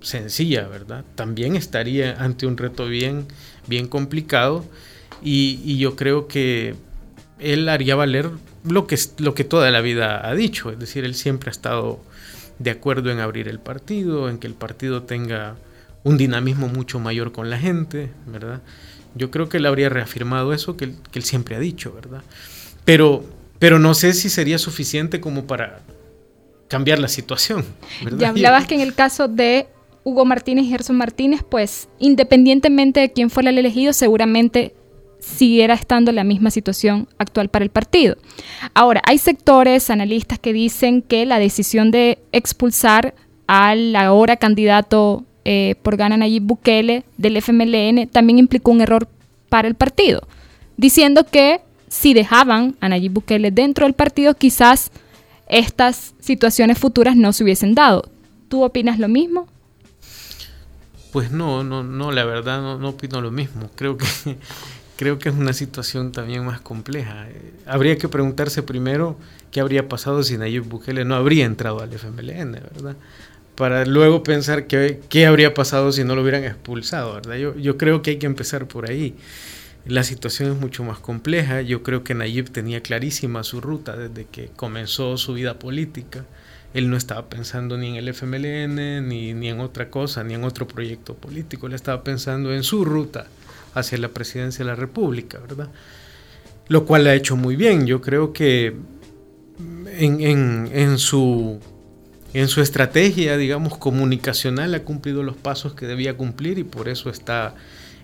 sencilla, 0.00 0.66
¿verdad? 0.66 1.04
También 1.14 1.56
estaría 1.56 2.22
ante 2.22 2.46
un 2.46 2.56
reto 2.56 2.86
bien, 2.86 3.26
bien 3.66 3.86
complicado 3.86 4.64
y, 5.22 5.76
yo 5.76 5.96
creo 5.96 6.26
que 6.26 6.74
él 7.38 7.68
haría 7.68 7.96
valer 7.96 8.30
lo 8.64 8.86
que, 8.86 8.98
lo 9.18 9.34
que 9.34 9.44
toda 9.44 9.70
la 9.70 9.82
vida 9.82 10.26
ha 10.26 10.34
dicho, 10.34 10.70
es 10.70 10.78
decir, 10.78 11.04
él 11.04 11.14
siempre 11.14 11.50
ha 11.50 11.52
estado 11.52 12.00
de 12.58 12.70
acuerdo 12.70 13.10
en 13.10 13.20
abrir 13.20 13.46
el 13.46 13.58
partido, 13.58 14.30
en 14.30 14.38
que 14.38 14.46
el 14.46 14.54
partido 14.54 15.02
tenga 15.02 15.56
un 16.02 16.16
dinamismo 16.16 16.68
mucho 16.68 16.98
mayor 16.98 17.32
con 17.32 17.50
la 17.50 17.58
gente, 17.58 18.10
¿verdad? 18.26 18.62
Yo 19.14 19.30
creo 19.30 19.48
que 19.48 19.58
él 19.58 19.66
habría 19.66 19.88
reafirmado 19.88 20.52
eso 20.52 20.76
que 20.76 20.84
él, 20.84 21.22
siempre 21.22 21.56
ha 21.56 21.58
dicho, 21.58 21.92
¿verdad? 21.92 22.22
Pero, 22.84 23.24
pero 23.58 23.78
no 23.78 23.94
sé 23.94 24.12
si 24.12 24.30
sería 24.30 24.58
suficiente 24.58 25.20
como 25.20 25.46
para 25.46 25.80
cambiar 26.68 26.98
la 26.98 27.08
situación. 27.08 27.64
¿verdad? 28.04 28.18
Ya 28.18 28.28
hablabas 28.28 28.66
que 28.66 28.76
en 28.76 28.80
el 28.80 28.94
caso 28.94 29.28
de 29.28 29.66
Hugo 30.04 30.24
Martínez 30.24 30.64
y 30.64 30.68
Gerson 30.68 30.96
Martínez, 30.96 31.40
pues 31.48 31.88
independientemente 31.98 33.00
de 33.00 33.12
quién 33.12 33.28
fuera 33.28 33.50
el 33.50 33.58
elegido, 33.58 33.92
seguramente 33.92 34.74
siguiera 35.18 35.74
estando 35.74 36.12
la 36.12 36.24
misma 36.24 36.50
situación 36.50 37.08
actual 37.18 37.50
para 37.50 37.64
el 37.64 37.70
partido. 37.70 38.16
Ahora, 38.72 39.02
hay 39.04 39.18
sectores, 39.18 39.90
analistas 39.90 40.38
que 40.38 40.54
dicen 40.54 41.02
que 41.02 41.26
la 41.26 41.38
decisión 41.38 41.90
de 41.90 42.18
expulsar 42.32 43.14
al 43.46 43.94
ahora 43.96 44.36
candidato 44.36 45.26
eh, 45.44 45.74
por 45.82 45.96
gana 45.96 46.16
Nayib 46.16 46.42
Bukele 46.42 47.04
del 47.16 47.36
FMLN 47.36 48.08
también 48.08 48.38
implicó 48.38 48.70
un 48.70 48.80
error 48.80 49.08
para 49.48 49.68
el 49.68 49.74
partido, 49.74 50.26
diciendo 50.76 51.24
que 51.24 51.60
si 51.88 52.14
dejaban 52.14 52.76
a 52.80 52.88
Nayib 52.88 53.12
Bukele 53.12 53.50
dentro 53.50 53.86
del 53.86 53.94
partido, 53.94 54.34
quizás 54.34 54.90
estas 55.48 56.14
situaciones 56.20 56.78
futuras 56.78 57.16
no 57.16 57.32
se 57.32 57.42
hubiesen 57.42 57.74
dado. 57.74 58.08
¿Tú 58.48 58.62
opinas 58.62 58.98
lo 58.98 59.08
mismo? 59.08 59.48
Pues 61.12 61.32
no, 61.32 61.64
no, 61.64 61.82
no, 61.82 62.12
la 62.12 62.24
verdad 62.24 62.60
no, 62.60 62.78
no 62.78 62.90
opino 62.90 63.20
lo 63.20 63.30
mismo. 63.32 63.68
Creo 63.74 63.96
que 63.96 64.06
creo 65.00 65.18
que 65.18 65.30
es 65.30 65.34
una 65.34 65.54
situación 65.54 66.12
también 66.12 66.44
más 66.44 66.60
compleja. 66.60 67.26
Habría 67.66 67.96
que 67.96 68.06
preguntarse 68.08 68.62
primero 68.62 69.16
qué 69.50 69.60
habría 69.60 69.88
pasado 69.88 70.22
si 70.22 70.36
Nayib 70.36 70.64
Bukele 70.64 71.06
no 71.06 71.14
habría 71.14 71.46
entrado 71.46 71.80
al 71.80 71.90
FMLN, 71.90 72.52
¿verdad? 72.52 72.96
Para 73.60 73.84
luego 73.84 74.22
pensar 74.22 74.66
qué, 74.66 75.00
qué 75.10 75.26
habría 75.26 75.52
pasado 75.52 75.92
si 75.92 76.02
no 76.02 76.16
lo 76.16 76.22
hubieran 76.22 76.44
expulsado, 76.44 77.12
¿verdad? 77.12 77.36
Yo, 77.36 77.54
yo 77.58 77.76
creo 77.76 78.00
que 78.00 78.12
hay 78.12 78.16
que 78.16 78.24
empezar 78.24 78.66
por 78.66 78.88
ahí. 78.88 79.14
La 79.84 80.02
situación 80.02 80.52
es 80.52 80.58
mucho 80.58 80.82
más 80.82 80.98
compleja. 80.98 81.60
Yo 81.60 81.82
creo 81.82 82.02
que 82.02 82.14
Nayib 82.14 82.48
tenía 82.48 82.82
clarísima 82.82 83.44
su 83.44 83.60
ruta 83.60 83.98
desde 83.98 84.24
que 84.24 84.48
comenzó 84.56 85.18
su 85.18 85.34
vida 85.34 85.58
política. 85.58 86.24
Él 86.72 86.88
no 86.88 86.96
estaba 86.96 87.28
pensando 87.28 87.76
ni 87.76 87.88
en 87.88 87.96
el 87.96 88.08
FMLN, 88.08 89.06
ni, 89.06 89.34
ni 89.34 89.50
en 89.50 89.60
otra 89.60 89.90
cosa, 89.90 90.24
ni 90.24 90.32
en 90.32 90.44
otro 90.44 90.66
proyecto 90.66 91.12
político. 91.12 91.66
Él 91.66 91.74
estaba 91.74 92.02
pensando 92.02 92.54
en 92.54 92.62
su 92.62 92.86
ruta 92.86 93.26
hacia 93.74 93.98
la 93.98 94.08
presidencia 94.08 94.64
de 94.64 94.70
la 94.70 94.74
República, 94.74 95.38
¿verdad? 95.38 95.68
Lo 96.68 96.86
cual 96.86 97.06
ha 97.08 97.14
hecho 97.14 97.36
muy 97.36 97.56
bien. 97.56 97.86
Yo 97.86 98.00
creo 98.00 98.32
que 98.32 98.74
en, 99.98 100.20
en, 100.22 100.70
en 100.72 100.96
su 100.96 101.60
en 102.32 102.48
su 102.48 102.60
estrategia, 102.60 103.36
digamos, 103.36 103.76
comunicacional 103.76 104.74
ha 104.74 104.84
cumplido 104.84 105.22
los 105.22 105.36
pasos 105.36 105.74
que 105.74 105.86
debía 105.86 106.16
cumplir 106.16 106.58
y 106.58 106.64
por 106.64 106.88
eso 106.88 107.10
está 107.10 107.54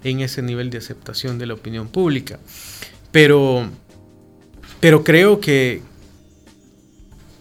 en 0.02 0.20
ese 0.20 0.42
nivel 0.42 0.70
de 0.70 0.78
aceptación 0.78 1.38
de 1.38 1.46
la 1.46 1.54
opinión 1.54 1.88
pública. 1.88 2.38
Pero, 3.12 3.68
pero 4.80 5.04
creo 5.04 5.40
que, 5.40 5.82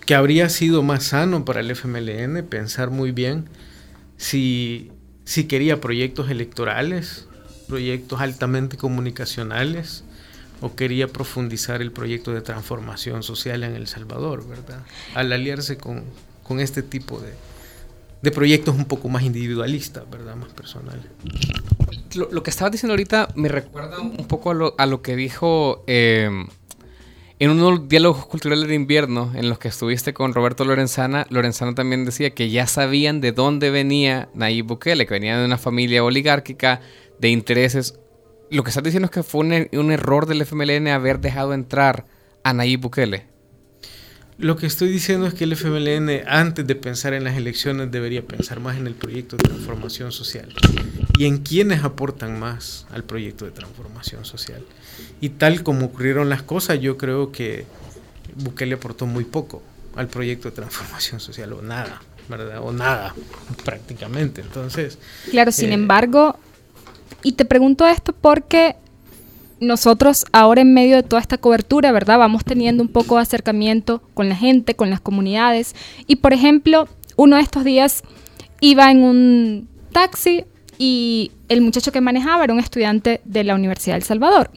que 0.06 0.16
habría 0.16 0.50
sido 0.50 0.84
más 0.84 1.06
sano 1.06 1.44
para 1.44 1.62
el 1.62 1.72
FMLN 1.72 2.46
pensar 2.46 2.92
muy 2.92 3.12
bien 3.12 3.50
si, 4.18 4.92
si 5.26 5.46
quería 5.46 5.82
proyectos 5.82 6.30
electorales, 6.30 7.28
proyectos 7.68 8.22
altamente 8.22 8.78
comunicacionales, 8.78 10.04
o 10.62 10.76
quería 10.76 11.08
profundizar 11.08 11.82
el 11.82 11.92
proyecto 11.92 12.32
de 12.32 12.42
transformación 12.42 13.24
social 13.24 13.64
en 13.64 13.76
El 13.76 13.88
Salvador, 13.88 14.48
¿verdad? 14.48 14.84
Al 15.14 15.34
aliarse 15.34 15.78
con, 15.78 16.06
con 16.46 16.60
este 16.60 16.84
tipo 16.84 17.20
de, 17.20 17.34
de 18.22 18.32
proyectos 18.32 18.76
un 18.76 18.86
poco 18.86 19.10
más 19.10 19.24
individualistas, 19.24 20.10
¿verdad? 20.10 20.36
Más 20.36 20.54
personales. 20.54 21.06
Lo, 22.16 22.44
que 22.44 22.50
estaba 22.50 22.70
diciendo 22.70 22.94
ahorita 22.94 23.30
me 23.36 23.50
recuerda 23.50 24.00
un 24.00 24.26
poco 24.28 24.52
a 24.52 24.54
lo, 24.54 24.76
a 24.78 24.86
lo 24.86 25.02
que 25.02 25.16
dijo 25.16 25.84
eh, 25.86 26.30
en 27.40 27.50
unos 27.50 27.90
diálogos 27.90 28.26
culturales 28.26 28.68
de 28.70 28.76
invierno 28.76 29.32
en 29.36 29.50
los 29.50 29.60
que 29.60 29.68
estuviste 29.68 30.14
con 30.14 30.34
Roberto 30.34 30.64
Lorenzana. 30.64 31.28
Lorenzana 31.30 31.76
también 31.76 32.06
decía 32.06 32.30
que 32.30 32.50
ya 32.50 32.68
sabían 32.68 33.22
de 33.22 33.32
dónde 33.32 33.70
venía 33.70 34.30
Nayib 34.34 34.68
Bukele, 34.68 35.06
que 35.06 35.16
venía 35.16 35.38
de 35.38 35.46
una 35.46 35.58
familia 35.58 36.04
oligárquica, 36.04 36.80
de 37.20 37.30
intereses. 37.30 38.00
Lo 38.50 38.64
que 38.64 38.70
estás 38.70 38.84
diciendo 38.84 39.06
es 39.06 39.12
que 39.12 39.24
fue 39.24 39.42
un, 39.42 39.68
un 39.80 39.92
error 39.92 40.26
del 40.28 40.42
FMLN 40.42 40.88
haber 40.88 41.20
dejado 41.20 41.54
entrar 41.54 42.06
a 42.44 42.54
Nayib 42.54 42.82
Bukele. 42.82 43.35
Lo 44.38 44.58
que 44.58 44.66
estoy 44.66 44.90
diciendo 44.90 45.28
es 45.28 45.34
que 45.34 45.46
el 45.46 45.54
FMLN, 45.54 46.28
antes 46.28 46.68
de 46.68 46.76
pensar 46.76 47.14
en 47.14 47.24
las 47.24 47.38
elecciones, 47.38 47.90
debería 47.90 48.22
pensar 48.22 48.60
más 48.60 48.78
en 48.78 48.86
el 48.86 48.94
proyecto 48.94 49.38
de 49.38 49.44
transformación 49.44 50.12
social 50.12 50.54
y 51.18 51.26
en 51.26 51.38
quienes 51.38 51.86
aportan 51.86 52.38
más 52.38 52.86
al 52.92 53.06
proyecto 53.06 53.46
de 53.46 53.52
transformación 53.52 54.26
social. 54.26 54.62
Y 55.22 55.30
tal 55.30 55.64
como 55.64 55.86
ocurrieron 55.86 56.28
las 56.28 56.44
cosas, 56.44 56.82
yo 56.82 56.98
creo 56.98 57.32
que 57.32 57.66
Bukele 58.36 58.76
aportó 58.76 59.06
muy 59.06 59.24
poco 59.24 59.64
al 59.96 60.08
proyecto 60.08 60.50
de 60.50 60.56
transformación 60.56 61.22
social, 61.22 61.54
o 61.54 61.62
nada, 61.62 62.02
¿verdad? 62.28 62.60
O 62.62 62.74
nada, 62.74 63.16
prácticamente. 63.64 64.42
Entonces. 64.42 64.98
Claro, 65.32 65.54
sin 65.54 65.70
eh, 65.70 65.76
embargo, 65.76 66.38
y 67.24 67.34
te 67.34 67.46
pregunto 67.46 67.88
esto 67.88 68.14
porque 68.14 68.76
nosotros 69.60 70.26
ahora 70.32 70.62
en 70.62 70.74
medio 70.74 70.96
de 70.96 71.04
toda 71.04 71.22
esta 71.22 71.38
cobertura, 71.38 71.92
¿verdad? 71.92 72.18
Vamos 72.18 72.44
teniendo 72.44 72.84
un 72.84 72.90
poco 72.90 73.16
de 73.16 73.22
acercamiento 73.22 74.02
con 74.14 74.30
la 74.30 74.36
gente, 74.36 74.76
con 74.76 74.90
las 74.90 75.02
comunidades. 75.02 75.76
Y 76.08 76.18
por 76.18 76.34
ejemplo, 76.34 76.88
uno 77.16 77.38
de 77.38 77.42
estos 77.42 77.64
días 77.64 78.04
iba 78.60 78.92
en 78.92 79.04
un 79.04 79.70
taxi 79.92 80.46
y 80.78 81.32
el 81.48 81.62
muchacho 81.62 81.92
que 81.92 82.02
manejaba 82.02 82.44
era 82.44 82.54
un 82.54 82.60
estudiante 82.60 83.22
de 83.24 83.44
la 83.44 83.56
Universidad 83.56 83.96
del 83.96 84.04
Salvador. 84.04 84.52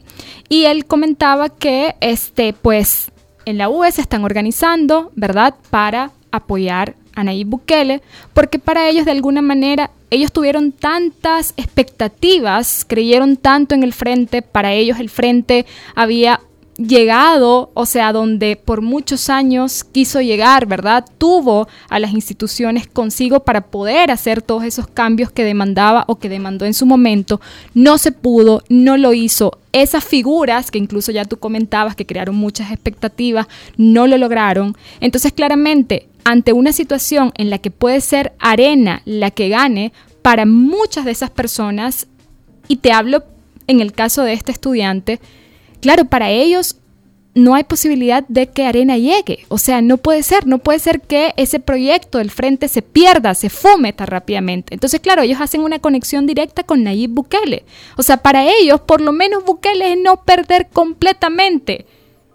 Y 0.49 0.65
él 0.65 0.85
comentaba 0.85 1.49
que, 1.49 1.95
este, 2.01 2.53
pues, 2.53 3.11
en 3.45 3.57
la 3.57 3.69
UE 3.69 3.91
se 3.91 4.01
están 4.01 4.23
organizando, 4.23 5.11
¿verdad?, 5.15 5.55
para 5.69 6.11
apoyar 6.31 6.95
a 7.19 7.23
Nayib 7.23 7.47
Bukele, 7.47 8.01
porque 8.33 8.59
para 8.59 8.89
ellos 8.89 9.05
de 9.05 9.11
alguna 9.11 9.41
manera 9.41 9.91
ellos 10.09 10.31
tuvieron 10.31 10.71
tantas 10.71 11.53
expectativas, 11.57 12.85
creyeron 12.87 13.37
tanto 13.37 13.75
en 13.75 13.83
el 13.83 13.93
frente, 13.93 14.41
para 14.41 14.73
ellos 14.73 14.99
el 14.99 15.09
frente 15.09 15.65
había 15.95 16.39
llegado, 16.79 17.71
o 17.73 17.85
sea, 17.85 18.13
donde 18.13 18.55
por 18.55 18.81
muchos 18.81 19.29
años 19.29 19.83
quiso 19.83 20.21
llegar, 20.21 20.65
¿verdad? 20.65 21.05
Tuvo 21.17 21.67
a 21.89 21.99
las 21.99 22.13
instituciones 22.13 22.87
consigo 22.87 23.41
para 23.41 23.67
poder 23.67 24.11
hacer 24.11 24.41
todos 24.41 24.63
esos 24.63 24.87
cambios 24.87 25.31
que 25.31 25.43
demandaba 25.43 26.05
o 26.07 26.19
que 26.19 26.29
demandó 26.29 26.65
en 26.65 26.73
su 26.73 26.85
momento. 26.85 27.41
No 27.73 27.97
se 27.97 28.11
pudo, 28.11 28.63
no 28.69 28.97
lo 28.97 29.13
hizo. 29.13 29.59
Esas 29.73 30.03
figuras 30.03 30.71
que 30.71 30.77
incluso 30.77 31.11
ya 31.11 31.25
tú 31.25 31.37
comentabas 31.37 31.95
que 31.95 32.05
crearon 32.05 32.35
muchas 32.35 32.71
expectativas, 32.71 33.47
no 33.77 34.07
lo 34.07 34.17
lograron. 34.17 34.75
Entonces, 35.01 35.33
claramente, 35.33 36.07
ante 36.23 36.53
una 36.53 36.73
situación 36.73 37.31
en 37.35 37.49
la 37.49 37.57
que 37.57 37.71
puede 37.71 38.01
ser 38.01 38.33
arena 38.39 39.01
la 39.05 39.31
que 39.31 39.49
gane, 39.49 39.93
para 40.21 40.45
muchas 40.45 41.05
de 41.05 41.11
esas 41.11 41.29
personas, 41.29 42.07
y 42.67 42.77
te 42.77 42.91
hablo 42.91 43.23
en 43.67 43.79
el 43.79 43.93
caso 43.93 44.23
de 44.23 44.33
este 44.33 44.51
estudiante, 44.51 45.19
claro, 45.81 46.05
para 46.05 46.29
ellos 46.29 46.79
no 47.35 47.55
hay 47.55 47.63
posibilidad 47.63 48.25
de 48.27 48.47
que 48.47 48.65
Arena 48.65 48.97
llegue. 48.97 49.45
O 49.47 49.57
sea, 49.57 49.81
no 49.81 49.97
puede 49.97 50.23
ser, 50.23 50.47
no 50.47 50.57
puede 50.59 50.79
ser 50.79 51.01
que 51.01 51.33
ese 51.37 51.59
proyecto 51.59 52.17
del 52.17 52.31
frente 52.31 52.67
se 52.67 52.81
pierda, 52.81 53.33
se 53.35 53.49
fume 53.49 53.93
tan 53.93 54.07
rápidamente. 54.07 54.73
Entonces, 54.73 54.99
claro, 54.99 55.21
ellos 55.21 55.39
hacen 55.41 55.61
una 55.61 55.79
conexión 55.79 56.27
directa 56.27 56.63
con 56.63 56.83
Nayib 56.83 57.11
Bukele. 57.11 57.63
O 57.97 58.03
sea, 58.03 58.17
para 58.17 58.49
ellos, 58.49 58.81
por 58.81 59.01
lo 59.01 59.11
menos 59.11 59.45
Bukele 59.45 59.93
es 59.93 59.97
no 59.97 60.23
perder 60.23 60.67
completamente 60.71 61.85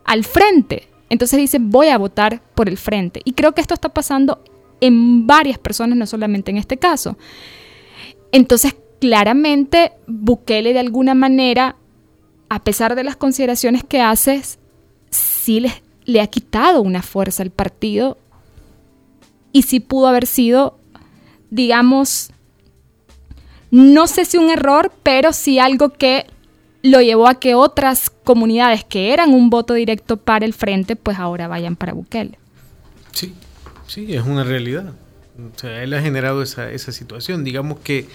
al 0.05 0.25
frente. 0.25 0.88
Entonces 1.11 1.38
dicen, 1.38 1.71
voy 1.71 1.88
a 1.88 1.99
votar 1.99 2.43
por 2.55 2.69
el 2.69 2.79
frente. 2.79 3.21
Y 3.25 3.33
creo 3.33 3.53
que 3.53 3.61
esto 3.61 3.75
está 3.75 3.90
pasando 3.90 4.43
en 4.81 5.27
varias 5.27 5.59
personas, 5.59 5.97
no 5.97 6.07
solamente 6.07 6.51
en 6.51 6.57
este 6.57 6.77
caso. 6.77 7.17
Entonces, 8.33 8.75
claramente, 9.01 9.93
Bukele 10.07 10.73
de 10.73 10.81
alguna 10.81 11.14
manera, 11.14 11.77
a 12.49 12.62
pesar 12.62 12.95
de 12.95 13.05
las 13.05 13.17
consideraciones 13.17 13.85
que 13.85 14.01
haces, 14.01 14.59
sí 15.11 15.64
le 16.05 16.21
ha 16.21 16.27
quitado 16.27 16.83
una 16.83 17.03
fuerza 17.03 17.43
al 17.43 17.51
partido 17.51 18.19
y 19.53 19.62
sí 19.62 19.81
pudo 19.81 20.09
haber 20.09 20.27
sido, 20.27 20.79
digamos, 21.51 22.31
no 23.71 24.07
sé 24.07 24.25
si 24.25 24.37
un 24.37 24.51
error, 24.51 24.93
pero 25.03 25.33
sí 25.33 25.59
algo 25.59 25.90
que 25.90 26.27
lo 26.85 27.01
llevó 27.01 27.29
a 27.29 27.40
que 27.40 27.55
otras 27.55 28.11
comunidades 28.11 28.85
que 28.85 29.14
eran 29.14 29.33
un 29.33 29.49
voto 29.49 29.73
directo 29.73 30.18
para 30.18 30.44
el 30.44 30.53
frente, 30.53 30.97
pues 30.97 31.18
ahora 31.18 31.49
vayan 31.49 31.77
para 31.77 31.94
Bukele. 31.94 32.38
Sí, 33.11 33.33
sí, 33.87 34.14
es 34.14 34.23
una 34.23 34.44
realidad. 34.44 34.92
O 35.38 35.59
sea, 35.59 35.83
él 35.83 35.94
ha 35.94 36.03
generado 36.03 36.42
esa, 36.42 36.70
esa 36.70 36.92
situación. 36.92 37.42
Digamos 37.42 37.79
que 37.79 38.07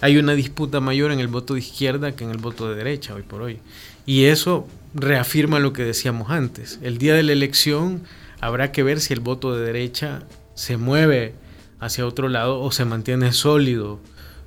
hay 0.00 0.16
una 0.16 0.34
disputa 0.34 0.80
mayor 0.80 1.12
en 1.12 1.20
el 1.20 1.28
voto 1.28 1.52
de 1.52 1.60
izquierda 1.60 2.16
que 2.16 2.24
en 2.24 2.30
el 2.30 2.38
voto 2.38 2.70
de 2.70 2.76
derecha 2.76 3.14
hoy 3.14 3.22
por 3.22 3.42
hoy. 3.42 3.58
Y 4.06 4.24
eso 4.24 4.66
reafirma 4.94 5.58
lo 5.58 5.74
que 5.74 5.84
decíamos 5.84 6.30
antes. 6.30 6.78
El 6.82 6.96
día 6.96 7.14
de 7.14 7.24
la 7.24 7.32
elección 7.32 8.04
habrá 8.40 8.72
que 8.72 8.82
ver 8.82 9.00
si 9.00 9.12
el 9.12 9.20
voto 9.20 9.54
de 9.54 9.66
derecha 9.66 10.22
se 10.54 10.78
mueve 10.78 11.34
hacia 11.78 12.06
otro 12.06 12.30
lado 12.30 12.62
o 12.62 12.72
se 12.72 12.86
mantiene 12.86 13.32
sólido 13.32 14.00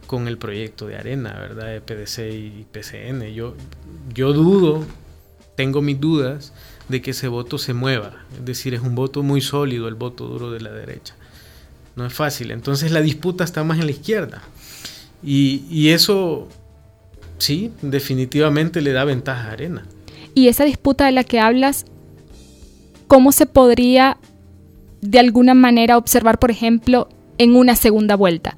con 0.08 0.28
el 0.28 0.38
proyecto 0.38 0.88
de 0.88 0.96
Arena, 0.96 1.34
¿verdad? 1.34 1.68
De 1.68 1.82
PDC 1.82 2.34
y 2.34 2.66
PCN. 2.72 3.34
Yo, 3.34 3.56
yo 4.14 4.34
dudo, 4.34 4.86
tengo 5.56 5.82
mis 5.82 6.00
dudas 6.00 6.54
de 6.90 7.02
que 7.02 7.12
ese 7.12 7.28
voto 7.28 7.58
se 7.58 7.74
mueva. 7.74 8.14
Es 8.40 8.46
decir, 8.46 8.74
es 8.74 8.82
un 8.82 8.96
voto 8.96 9.22
muy 9.22 9.42
sólido 9.42 9.88
el 9.88 9.96
voto 9.96 10.26
duro 10.28 10.52
de 10.52 10.62
la 10.62 10.72
derecha. 10.72 11.14
No 11.96 12.06
es 12.06 12.14
fácil. 12.14 12.52
Entonces 12.52 12.92
la 12.92 13.02
disputa 13.02 13.44
está 13.44 13.64
más 13.64 13.80
en 13.80 13.86
la 13.86 13.92
izquierda. 13.92 14.42
Y, 15.22 15.66
y 15.70 15.90
eso, 15.90 16.48
sí, 17.38 17.72
definitivamente 17.82 18.82
le 18.82 18.94
da 18.94 19.04
ventaja 19.04 19.50
a 19.50 19.52
Arena. 19.52 19.86
Y 20.34 20.48
esa 20.48 20.64
disputa 20.64 21.06
de 21.06 21.12
la 21.12 21.24
que 21.24 21.40
hablas, 21.40 21.86
¿cómo 23.08 23.32
se 23.32 23.46
podría 23.46 24.18
de 25.02 25.20
alguna 25.20 25.54
manera 25.54 25.98
observar, 25.98 26.40
por 26.40 26.52
ejemplo, 26.52 27.10
en 27.38 27.56
una 27.56 27.76
segunda 27.76 28.16
vuelta? 28.16 28.58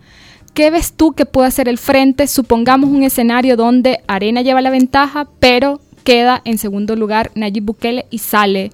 ¿Qué 0.53 0.71
ves 0.71 0.93
tú 0.93 1.13
que 1.13 1.25
puede 1.25 1.47
hacer 1.47 1.69
el 1.69 1.77
frente? 1.77 2.27
Supongamos 2.27 2.89
un 2.89 3.03
escenario 3.03 3.55
donde 3.55 4.01
Arena 4.07 4.41
lleva 4.41 4.61
la 4.61 4.69
ventaja, 4.69 5.27
pero 5.39 5.79
queda 6.03 6.41
en 6.45 6.57
segundo 6.57 6.95
lugar 6.95 7.31
Nayib 7.35 7.63
Bukele 7.63 8.05
y 8.09 8.19
sale 8.19 8.71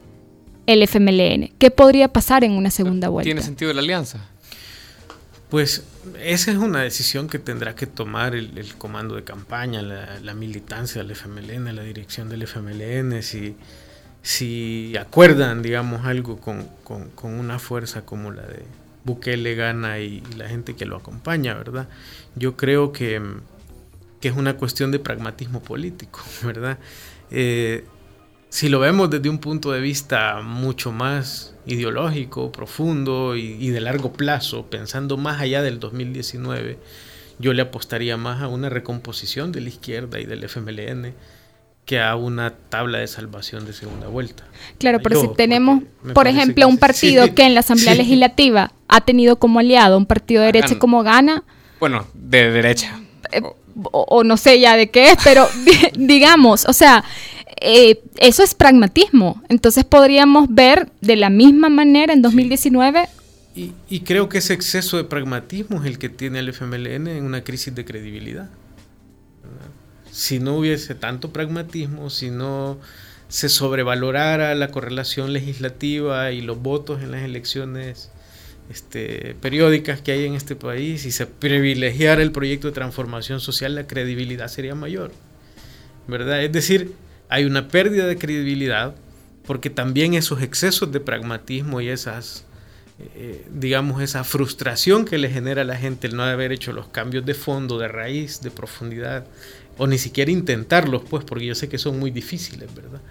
el 0.68 0.82
FMLN. 0.84 1.52
¿Qué 1.58 1.72
podría 1.72 2.08
pasar 2.08 2.44
en 2.44 2.54
una 2.54 2.72
segunda 2.72 3.10
vuelta? 3.10 3.26
¿Tiene 3.26 3.42
sentido 3.42 3.74
la 3.74 3.82
alianza? 3.82 4.20
Pues 5.50 5.84
esa 6.22 6.52
es 6.52 6.58
una 6.58 6.82
decisión 6.82 7.28
que 7.28 7.40
tendrá 7.40 7.76
que 7.76 7.88
tomar 7.88 8.36
el, 8.36 8.58
el 8.58 8.76
comando 8.76 9.16
de 9.16 9.24
campaña, 9.24 9.82
la, 9.82 10.20
la, 10.20 10.34
militancia 10.34 11.04
del 11.04 11.12
FMLN, 11.12 11.76
la 11.76 11.84
dirección 11.84 12.30
del 12.30 12.44
FMLN, 12.44 13.22
si, 13.22 13.56
si 14.22 14.98
acuerdan, 14.98 15.62
digamos, 15.62 16.06
algo 16.06 16.38
con, 16.38 16.68
con, 16.84 17.10
con 17.12 17.34
una 17.34 17.60
fuerza 17.60 18.02
como 18.02 18.32
la 18.32 18.42
de 18.42 18.64
Bukele 19.06 19.56
gana 19.56 20.00
y, 20.00 20.22
la 20.36 20.50
gente 20.50 20.76
que 20.76 20.86
lo 20.86 20.98
acompaña, 20.98 21.54
¿verdad? 21.54 21.88
Yo 22.36 22.58
creo 22.58 22.92
que, 22.92 23.22
que 24.20 24.28
es 24.28 24.36
una 24.36 24.58
cuestión 24.58 24.92
de 24.92 25.00
pragmatismo 25.00 25.62
político, 25.62 26.22
¿verdad? 26.44 26.80
Eh, 27.32 27.86
si 28.50 28.70
lo 28.70 28.80
vemos 28.80 29.10
desde 29.10 29.30
un 29.30 29.40
punto 29.40 29.72
de 29.72 29.80
vista 29.80 30.42
mucho 30.42 30.92
más 30.92 31.56
ideológico, 31.66 32.52
profundo 32.52 33.36
y, 33.36 33.58
y, 33.60 33.70
de 33.70 33.82
largo 33.82 34.12
plazo, 34.14 34.68
pensando 34.70 35.18
más 35.18 35.40
allá 35.40 35.62
del 35.62 35.80
2019, 35.80 36.78
yo 37.38 37.54
le 37.54 37.62
apostaría 37.62 38.18
más 38.18 38.42
a 38.42 38.48
una 38.48 38.70
recomposición 38.70 39.52
de 39.52 39.62
la 39.62 39.70
izquierda 39.70 40.20
y 40.20 40.26
del 40.26 40.44
FMLN 40.44 41.14
que 41.86 42.00
a 42.00 42.16
una 42.16 42.52
tabla 42.52 42.98
de 42.98 43.08
salvación 43.08 43.66
de 43.66 43.74
segunda 43.74 44.08
vuelta. 44.08 44.44
Claro, 44.80 45.00
pero 45.02 45.22
yo, 45.22 45.30
si 45.30 45.36
tenemos, 45.36 45.84
por 46.14 46.28
ejemplo, 46.28 46.68
un 46.68 46.78
partido 46.78 47.26
sí, 47.26 47.32
que 47.32 47.44
en 47.44 47.54
la 47.54 47.60
Asamblea 47.60 47.94
sí. 47.94 48.00
Legislativa 48.00 48.72
ha 48.88 49.02
tenido 49.02 49.38
como 49.38 49.60
aliado 49.60 49.98
un 49.98 50.06
partido 50.06 50.42
de 50.42 50.48
derecha 50.48 50.80
como 50.80 51.04
Gana. 51.04 51.44
Bueno, 51.80 52.08
de 52.14 52.52
derecha. 52.52 53.00
Eh, 53.32 53.42
o, 53.42 54.06
o, 54.10 54.24
no 54.24 54.38
sé 54.38 54.60
ya 54.60 54.78
de 54.78 54.90
qué 54.90 55.12
es, 55.12 55.18
pero 55.24 55.48
digamos, 55.96 56.66
o 56.66 56.74
sea, 56.74 57.04
eh, 57.62 58.02
eso 58.18 58.44
es 58.44 58.56
pragmatismo. 58.56 59.42
Entonces 59.50 59.84
podríamos 59.84 60.48
ver 60.50 60.90
de 61.02 61.16
la 61.16 61.30
misma 61.30 61.70
manera 61.70 62.14
en 62.14 62.22
2019. 62.22 63.08
Y, 63.56 63.72
y, 63.90 64.02
creo 64.02 64.28
que 64.28 64.40
ese 64.40 64.54
exceso 64.54 64.98
de 64.98 65.06
pragmatismo 65.06 65.82
es 65.82 65.86
el 65.86 65.98
que 65.98 66.10
tiene 66.10 66.40
el 66.40 66.50
FMLN 66.50 67.08
en 67.08 67.24
una 67.24 67.42
crisis 67.42 67.74
de 67.74 67.86
credibilidad. 67.86 68.50
Si 70.16 70.40
no 70.40 70.56
hubiese 70.56 70.96
tanto 70.96 71.34
pragmatismo, 71.34 72.10
si 72.10 72.30
no 72.30 72.80
se 73.28 73.50
sobrevalorara 73.50 74.56
la 74.56 74.70
correlación 74.70 75.34
legislativa 75.34 76.32
y 76.32 76.40
los 76.40 76.62
votos 76.62 77.04
en 77.04 77.12
las 77.12 77.24
elecciones 77.24 78.12
este, 78.70 79.36
periódicas 79.42 80.00
que 80.00 80.14
hay 80.14 80.24
en 80.24 80.36
este 80.36 80.56
país 80.56 81.06
y 81.06 81.12
se 81.12 81.28
privilegiara 81.28 82.22
el 82.22 82.32
proyecto 82.32 82.68
de 82.68 82.74
transformación 82.74 83.42
social, 83.42 83.76
la 83.76 83.88
credibilidad 83.88 84.48
sería 84.48 84.74
mayor. 84.74 85.12
¿Verdad? 86.08 86.46
Es 86.46 86.52
decir, 86.54 86.94
hay 87.28 87.44
una 87.44 87.68
pérdida 87.68 88.08
de 88.08 88.18
credibilidad 88.18 88.96
porque 89.46 89.70
también 89.70 90.14
esos 90.14 90.42
excesos 90.42 90.94
de 90.94 91.02
pragmatismo 91.02 91.82
y 91.82 91.90
esas, 91.90 92.46
eh, 93.18 93.46
digamos, 93.52 94.02
esa 94.02 94.24
frustración 94.24 95.04
que 95.04 95.18
le 95.18 95.30
genera 95.30 95.64
a 95.64 95.66
la 95.66 95.76
gente 95.76 96.08
el 96.08 96.16
no 96.16 96.24
haber 96.24 96.54
hecho 96.54 96.72
los 96.72 96.88
cambios 96.88 97.26
de 97.26 97.34
fondo, 97.34 97.78
de 97.78 97.90
raíz, 97.90 98.40
de 98.40 98.50
profundidad, 98.50 99.26
o 99.78 99.88
ni 99.88 99.98
siquiera 99.98 100.32
intentarlos, 100.32 101.04
pues, 101.10 101.24
porque 101.24 101.46
yo 101.46 101.56
sé 101.56 101.70
que 101.70 101.78
son 101.78 102.00
muy 102.00 102.12
difíciles, 102.12 102.74
¿verdad? 102.74 103.02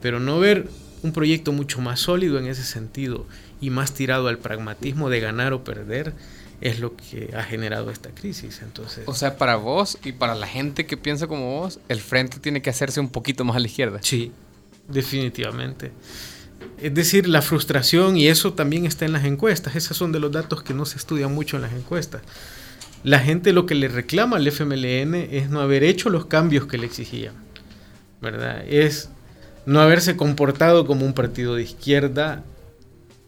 Pero 0.00 0.20
no 0.20 0.38
ver 0.38 0.68
un 1.02 1.12
proyecto 1.12 1.52
mucho 1.52 1.80
más 1.80 2.00
sólido 2.00 2.38
en 2.38 2.46
ese 2.46 2.64
sentido 2.64 3.26
y 3.60 3.70
más 3.70 3.94
tirado 3.94 4.28
al 4.28 4.38
pragmatismo 4.38 5.10
de 5.10 5.20
ganar 5.20 5.52
o 5.52 5.64
perder 5.64 6.14
es 6.60 6.78
lo 6.78 6.94
que 6.96 7.34
ha 7.36 7.42
generado 7.42 7.90
esta 7.90 8.10
crisis. 8.10 8.60
Entonces, 8.62 9.04
o 9.06 9.14
sea, 9.14 9.36
para 9.36 9.56
vos 9.56 9.98
y 10.04 10.12
para 10.12 10.34
la 10.34 10.46
gente 10.46 10.86
que 10.86 10.96
piensa 10.96 11.26
como 11.26 11.60
vos, 11.60 11.80
el 11.88 12.00
frente 12.00 12.38
tiene 12.38 12.62
que 12.62 12.70
hacerse 12.70 13.00
un 13.00 13.08
poquito 13.08 13.44
más 13.44 13.56
a 13.56 13.60
la 13.60 13.66
izquierda. 13.66 13.98
Sí, 14.02 14.32
definitivamente. 14.88 15.90
Es 16.80 16.94
decir, 16.94 17.28
la 17.28 17.42
frustración, 17.42 18.16
y 18.16 18.28
eso 18.28 18.52
también 18.52 18.86
está 18.86 19.04
en 19.04 19.12
las 19.12 19.24
encuestas, 19.24 19.74
esos 19.74 19.96
son 19.96 20.12
de 20.12 20.20
los 20.20 20.30
datos 20.30 20.62
que 20.62 20.72
no 20.72 20.84
se 20.84 20.98
estudian 20.98 21.34
mucho 21.34 21.56
en 21.56 21.62
las 21.62 21.72
encuestas. 21.72 22.22
La 23.04 23.18
gente 23.18 23.52
lo 23.52 23.66
que 23.66 23.74
le 23.74 23.88
reclama 23.88 24.36
al 24.36 24.46
FMLN 24.46 25.14
es 25.14 25.50
no 25.50 25.60
haber 25.60 25.82
hecho 25.82 26.08
los 26.08 26.26
cambios 26.26 26.66
que 26.66 26.78
le 26.78 26.86
exigían, 26.86 27.34
¿verdad? 28.20 28.64
Es 28.68 29.10
no 29.66 29.80
haberse 29.80 30.16
comportado 30.16 30.86
como 30.86 31.04
un 31.04 31.12
partido 31.12 31.56
de 31.56 31.62
izquierda, 31.62 32.44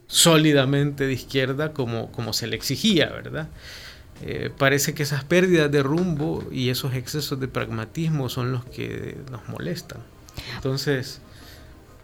sólidamente 0.07 1.05
de 1.05 1.13
izquierda, 1.13 1.73
como, 1.73 2.11
como 2.11 2.31
se 2.31 2.47
le 2.47 2.55
exigía, 2.55 3.09
¿verdad? 3.09 3.49
Eh, 4.21 4.49
parece 4.57 4.93
que 4.93 5.03
esas 5.03 5.25
pérdidas 5.25 5.69
de 5.71 5.83
rumbo 5.83 6.43
y 6.51 6.69
esos 6.69 6.93
excesos 6.93 7.39
de 7.39 7.49
pragmatismo 7.49 8.29
son 8.29 8.53
los 8.53 8.63
que 8.65 9.17
nos 9.29 9.47
molestan. 9.49 9.99
Entonces... 10.55 11.21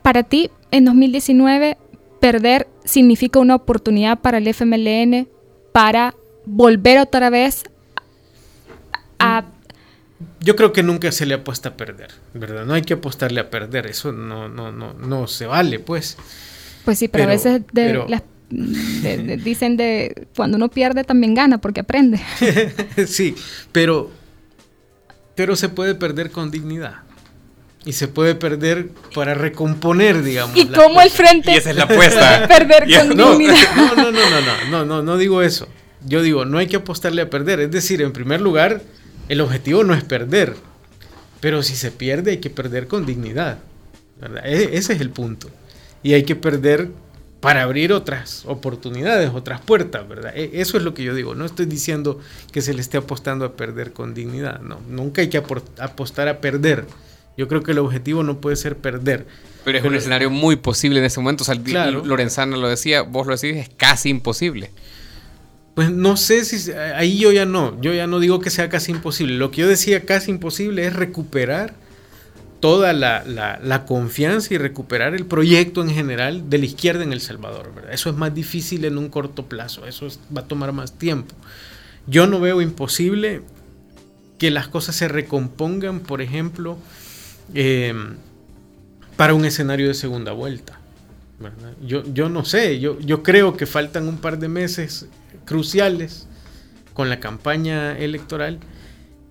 Para 0.01 0.23
ti, 0.23 0.49
en 0.71 0.85
2019, 0.85 1.77
perder 2.19 2.67
significa 2.83 3.39
una 3.39 3.55
oportunidad 3.55 4.19
para 4.19 4.39
el 4.39 4.47
FMLN 4.47 5.27
para 5.71 6.15
volver 6.51 6.99
otra 6.99 7.29
vez 7.29 7.63
a... 9.19 9.45
Yo 10.39 10.55
creo 10.55 10.73
que 10.73 10.83
nunca 10.83 11.11
se 11.11 11.25
le 11.25 11.35
apuesta 11.35 11.69
a 11.69 11.77
perder, 11.77 12.11
¿verdad? 12.33 12.65
No 12.65 12.73
hay 12.73 12.81
que 12.81 12.93
apostarle 12.93 13.39
a 13.39 13.49
perder, 13.49 13.87
eso 13.87 14.11
no, 14.11 14.49
no, 14.49 14.71
no, 14.71 14.93
no 14.93 15.27
se 15.27 15.45
vale, 15.45 15.79
pues. 15.79 16.17
Pues 16.85 16.99
sí, 16.99 17.07
pero, 17.07 17.23
pero 17.23 17.31
a 17.31 17.33
veces 17.33 17.61
de 17.61 17.85
pero... 17.85 18.05
las, 18.07 18.23
de, 18.49 19.17
de, 19.17 19.37
dicen 19.37 19.77
de 19.77 20.27
cuando 20.35 20.57
uno 20.57 20.69
pierde 20.69 21.03
también 21.03 21.33
gana 21.33 21.59
porque 21.59 21.79
aprende. 21.79 22.19
sí, 23.07 23.35
pero, 23.71 24.11
pero 25.35 25.55
se 25.55 25.69
puede 25.69 25.95
perder 25.95 26.31
con 26.31 26.51
dignidad. 26.51 26.97
Y 27.83 27.93
se 27.93 28.07
puede 28.07 28.35
perder 28.35 28.89
para 29.15 29.33
recomponer, 29.33 30.21
digamos. 30.21 30.55
¿Y 30.55 30.67
cómo 30.67 31.01
el 31.01 31.09
frente? 31.09 31.51
Y 31.51 31.55
esa 31.55 31.71
es 31.71 31.75
la 31.75 31.85
apuesta. 31.85 32.47
perder 32.47 32.85
con 32.95 33.17
no, 33.17 33.31
dignidad. 33.31 33.75
No, 33.75 33.95
no, 33.95 34.11
no, 34.11 34.11
no, 34.11 34.41
no, 34.41 34.65
no, 34.69 34.85
no, 34.85 35.01
no 35.01 35.17
digo 35.17 35.41
eso. 35.41 35.67
Yo 36.05 36.21
digo, 36.21 36.45
no 36.45 36.57
hay 36.57 36.67
que 36.67 36.77
apostarle 36.77 37.21
a 37.21 37.29
perder. 37.29 37.59
Es 37.59 37.71
decir, 37.71 38.01
en 38.01 38.11
primer 38.11 38.41
lugar, 38.41 38.81
el 39.29 39.41
objetivo 39.41 39.83
no 39.83 39.93
es 39.93 40.03
perder. 40.03 40.55
Pero 41.39 41.63
si 41.63 41.75
se 41.75 41.91
pierde, 41.91 42.31
hay 42.31 42.37
que 42.37 42.49
perder 42.49 42.87
con 42.87 43.05
dignidad. 43.05 43.59
¿verdad? 44.19 44.45
E 44.45 44.77
ese 44.77 44.93
es 44.93 45.01
el 45.01 45.09
punto. 45.09 45.49
y 46.03 46.13
hay 46.13 46.23
que 46.23 46.35
perder 46.35 46.89
para 47.41 47.63
abrir 47.63 47.91
otras 47.91 48.43
oportunidades, 48.45 49.31
otras 49.33 49.61
puertas, 49.61 50.07
¿verdad? 50.07 50.31
E, 50.35 50.61
eso 50.61 50.77
es 50.77 50.83
lo 50.83 50.93
que 50.93 51.03
yo 51.03 51.13
digo. 51.15 51.35
No 51.35 51.45
estoy 51.45 51.65
diciendo 51.65 52.19
que 52.51 52.61
se 52.61 52.73
le 52.73 52.81
esté 52.81 52.97
apostando 52.97 53.45
a 53.45 53.53
perder 53.53 53.93
con 53.93 54.13
dignidad. 54.13 54.61
No, 54.61 54.79
nunca 54.87 55.21
hay 55.21 55.29
que 55.29 55.37
apostar 55.37 56.27
a 56.27 56.39
perder. 56.39 56.85
Yo 57.37 57.47
creo 57.47 57.63
que 57.63 57.71
el 57.71 57.79
objetivo 57.79 58.23
no 58.23 58.39
puede 58.39 58.55
ser 58.55 58.77
perder. 58.77 59.25
Pero 59.65 59.77
es 59.77 59.83
un 59.83 59.95
escenario 59.95 60.29
muy 60.29 60.55
posible 60.55 60.99
en 60.99 61.05
ese 61.05 61.19
momento. 61.19 61.43
O 61.43 61.45
sea, 61.45 61.55
Lorenzana 61.55 62.57
lo 62.57 62.67
decía, 62.67 63.01
vos 63.01 63.25
lo 63.25 63.35
decís, 63.35 63.57
es 63.57 63.69
casi 63.69 64.09
imposible. 64.09 64.71
Pues 65.75 65.89
no 65.89 66.17
sé 66.17 66.43
si 66.43 66.71
ahí 66.71 67.17
yo 67.17 67.31
ya 67.31 67.45
no, 67.45 67.79
yo 67.81 67.93
ya 67.93 68.07
no 68.07 68.19
digo 68.19 68.39
que 68.39 68.49
sea 68.49 68.69
casi 68.69 68.91
imposible. 68.91 69.35
Lo 69.35 69.51
que 69.51 69.61
yo 69.61 69.67
decía 69.67 70.05
casi 70.05 70.31
imposible 70.31 70.85
es 70.85 70.93
recuperar 70.93 71.73
toda 72.61 72.93
la, 72.93 73.85
confianza 73.85 74.53
y 74.53 74.57
recuperar 74.57 75.15
el 75.15 75.25
proyecto 75.25 75.81
en 75.81 75.89
general 75.89 76.49
de 76.49 76.59
la 76.59 76.65
izquierda 76.65 77.03
en 77.03 77.11
El 77.11 77.19
Salvador. 77.19 77.73
Eso 77.91 78.09
es 78.09 78.15
más 78.15 78.33
difícil 78.33 78.85
en 78.85 78.97
un 78.97 79.09
corto 79.09 79.47
plazo, 79.47 79.85
eso 79.85 80.07
va 80.35 80.41
a 80.41 80.47
tomar 80.47 80.71
más 80.71 80.97
tiempo. 80.97 81.35
Yo 82.07 82.27
no 82.27 82.39
veo 82.39 82.61
imposible 82.61 83.41
que 84.37 84.51
las 84.51 84.67
cosas 84.67 84.95
se 84.95 85.07
recompongan, 85.07 85.99
por 85.99 86.21
ejemplo, 86.21 86.77
em, 87.53 88.15
para 89.17 89.33
un 89.33 89.45
escenario 89.45 89.87
de 89.87 89.93
segunda 89.93 90.31
vuelta. 90.31 90.80
Yo, 91.85 92.03
yo 92.13 92.29
no 92.29 92.45
sé, 92.45 92.79
yo, 92.79 92.99
yo 92.99 93.23
creo 93.23 93.57
que 93.57 93.65
faltan 93.65 94.07
un 94.07 94.17
par 94.17 94.39
de 94.39 94.47
meses 94.47 95.07
cruciales 95.45 96.27
con 96.93 97.09
la 97.09 97.19
campaña 97.19 97.97
electoral 97.97 98.59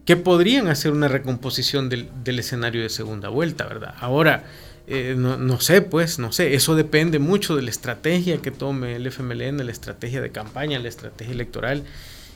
que 0.04 0.16
podrían 0.16 0.68
hacer 0.68 0.92
una 0.92 1.08
recomposición 1.08 1.88
del, 1.88 2.38
escenario 2.38 2.82
de 2.82 2.88
segunda 2.88 3.28
vuelta, 3.28 3.66
¿verdad? 3.66 3.94
Ahora, 4.00 4.44
eh, 4.86 5.14
no, 5.16 5.60
sé, 5.60 5.82
pues, 5.82 6.18
no 6.18 6.32
sé, 6.32 6.54
eso 6.54 6.74
depende 6.74 7.18
mucho 7.18 7.54
de 7.54 7.62
la 7.62 7.70
estrategia 7.70 8.38
que 8.38 8.50
tome 8.50 8.96
el 8.96 9.06
FMLN, 9.06 9.64
la 9.64 9.70
estrategia 9.70 10.20
de 10.20 10.30
campaña, 10.30 10.78
la 10.78 10.88
estrategia 10.88 11.32
electoral, 11.32 11.84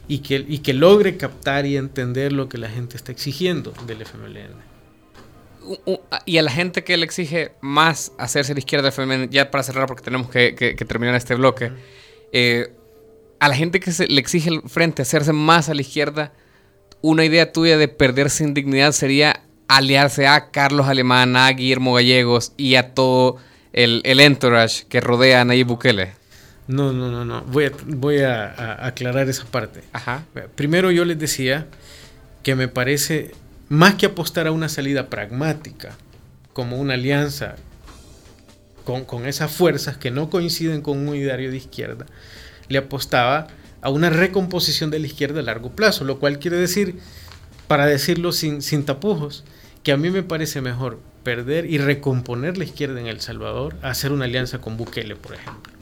y 0.07 0.19
que, 0.19 0.45
y 0.47 0.59
que 0.59 0.75
logre 0.75 1.17
captar 1.17 1.67
y 1.67 1.77
entender 1.77 2.33
lo 2.33 2.49
que 2.49 2.59
la 2.59 2.69
gente 2.69 2.97
está 2.97 3.11
exigiendo 3.11 3.73
del 3.87 4.03
FMLN. 4.03 4.74
Y 6.27 6.39
a 6.39 6.43
la 6.43 6.51
gente 6.51 6.85
que 6.85 6.97
le 6.97 7.05
exige 7.05 7.53
más 7.61 8.13
hacerse 8.19 8.53
a 8.53 8.55
la 8.55 8.59
izquierda 8.59 8.91
ya 9.31 9.51
para 9.51 9.65
cerrar 9.65 9.87
porque 9.87 10.03
tenemos 10.03 10.29
que, 10.29 10.77
terminar 10.87 11.15
este 11.15 11.35
bloque, 11.35 11.73
eh, 12.33 12.73
a 13.41 13.49
la 13.49 13.55
gente 13.55 13.81
que 13.81 13.93
se 13.93 14.07
le 14.07 14.21
exige 14.21 14.51
el 14.51 14.63
frente 14.63 15.03
hacerse 15.03 15.33
más 15.33 15.69
a 15.69 15.75
la 15.75 15.81
izquierda, 15.81 16.33
una 17.01 17.25
idea 17.25 17.53
tuya 17.53 17.77
de 17.77 17.89
perder 17.89 18.31
sin 18.31 18.55
dignidad 18.55 18.93
sería 18.93 19.43
aliarse 19.69 20.27
a 20.27 20.51
Carlos 20.51 20.87
Alemán, 20.87 21.37
a 21.37 21.51
Guillermo 21.51 21.95
Gallegos 21.95 22.53
y 22.57 22.77
a 22.77 22.95
todo 22.95 23.39
el, 23.75 24.03
entourage 24.21 24.87
que 24.89 25.01
rodea 25.01 25.41
a 25.41 25.45
Nayib 25.45 25.67
Bukele? 25.67 26.13
No, 26.67 26.93
no, 26.93 27.11
no, 27.11 27.25
no. 27.25 27.43
Voy 27.43 27.67
a, 27.67 27.73
voy 27.87 28.21
a, 28.21 28.87
aclarar 28.87 29.29
esa 29.29 29.45
parte. 29.45 29.83
Ajá. 29.93 30.25
Primero 30.55 30.91
yo 30.91 31.05
les 31.05 31.19
decía 31.19 31.67
que 32.43 32.55
me 32.55 32.69
parece, 32.69 33.33
más 33.69 33.95
que 33.95 34.07
apostar 34.07 34.47
a 34.47 34.53
una 34.53 34.69
salida 34.69 35.09
pragmática, 35.09 35.97
como 36.53 36.79
una 36.79 36.95
alianza 36.95 37.57
con, 38.85 39.05
con 39.05 39.27
esas 39.27 39.51
fuerzas 39.51 39.97
que 39.97 40.11
no 40.11 40.31
coinciden 40.31 40.83
con 40.83 41.09
un 41.09 41.15
ideario 41.15 41.51
de 41.51 41.57
izquierda, 41.57 42.07
le 42.69 42.79
apostaba 42.79 43.49
a 43.81 43.91
una 43.91 44.11
recomposición 44.11 44.91
de 44.91 44.99
la 44.99 45.07
izquierda 45.07 45.41
a 45.41 45.43
largo 45.43 45.71
plazo, 45.71 46.05
lo 46.05 46.19
cual 46.19 46.39
quiere 46.39 46.57
decir, 46.57 46.99
para 47.67 47.87
decirlo 47.87 48.33
sin, 48.33 48.63
sin 48.63 48.85
tapujos, 48.85 49.45
que 49.83 49.93
a 49.93 49.97
mí 49.97 50.11
me 50.11 50.23
parece 50.23 50.63
mejor 50.63 51.01
perder 51.23 51.67
y 51.67 51.79
recomponer 51.79 52.57
la 52.57 52.65
izquierda 52.65 53.01
en 53.01 53.07
El 53.07 53.21
Salvador 53.21 53.77
hacer 53.83 54.13
una 54.13 54.25
alianza 54.25 54.61
con 54.61 54.77
Bukele, 54.77 55.17
por 55.17 55.35
ejemplo. 55.35 55.74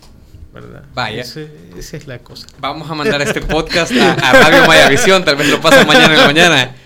¿Verdad? 0.52 0.84
Vaya. 0.94 1.22
esa 1.22 1.96
es 1.96 2.06
la 2.06 2.18
cosa. 2.18 2.46
Vamos 2.58 2.90
a 2.90 2.94
mandar 2.94 3.22
este 3.22 3.40
podcast 3.42 3.92
a, 3.92 4.32
Radio 4.32 4.66
Mayavisión, 4.66 5.24
tal 5.24 5.36
vez 5.36 5.48
lo 5.48 5.60
pasen 5.60 5.86
mañana 5.86 6.14
en 6.14 6.20
la 6.20 6.26
mañana. 6.26 6.76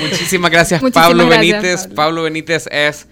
Muchísimas 0.00 0.50
gracias, 0.50 0.82
Pablo 0.92 1.26
Benítez. 1.26 1.86
Pablo. 1.88 2.22
Benítez 2.22 2.68
es 2.70 3.06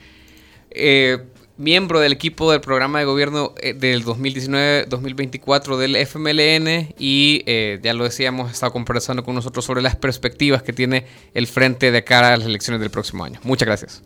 eh, 0.71 1.19
miembro 1.57 2.01
del 2.01 2.13
equipo 2.13 2.53
del 2.53 2.61
programa 2.61 2.99
de 2.99 3.07
gobierno 3.07 3.55
eh, 3.59 3.73
del 3.73 4.05
2019-2024 4.05 5.77
del 5.77 5.97
FMLN 5.97 6.95
y 6.99 7.43
eh, 7.47 7.81
ya 7.83 7.95
lo 7.95 8.05
decíamos, 8.05 8.51
ha 8.51 8.53
estado 8.53 8.73
conversando 8.73 9.25
con 9.25 9.35
nosotros 9.35 9.65
sobre 9.65 9.81
las 9.83 9.97
perspectivas 9.97 10.63
que 10.63 10.73
tiene 10.73 11.07
el 11.35 11.47
frente 11.47 11.91
de 11.91 12.05
cara 12.05 12.35
a 12.35 12.37
las 12.37 12.47
elecciones 12.47 12.81
del 12.81 12.91
próximo 12.91 13.25
año. 13.25 13.41
Muchas 13.43 13.67
gracias. 13.67 14.03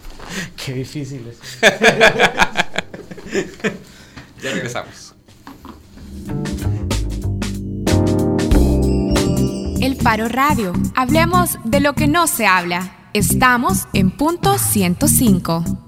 Qué 0.64 0.74
difícil 0.74 1.28
es. 1.28 1.38
ya 4.42 4.52
regresamos. 4.52 5.17
Paro 10.02 10.28
Radio. 10.28 10.72
Hablemos 10.94 11.58
de 11.64 11.80
lo 11.80 11.94
que 11.94 12.06
no 12.06 12.26
se 12.26 12.46
habla. 12.46 13.10
Estamos 13.12 13.86
en 13.92 14.10
punto 14.10 14.58
105. 14.58 15.87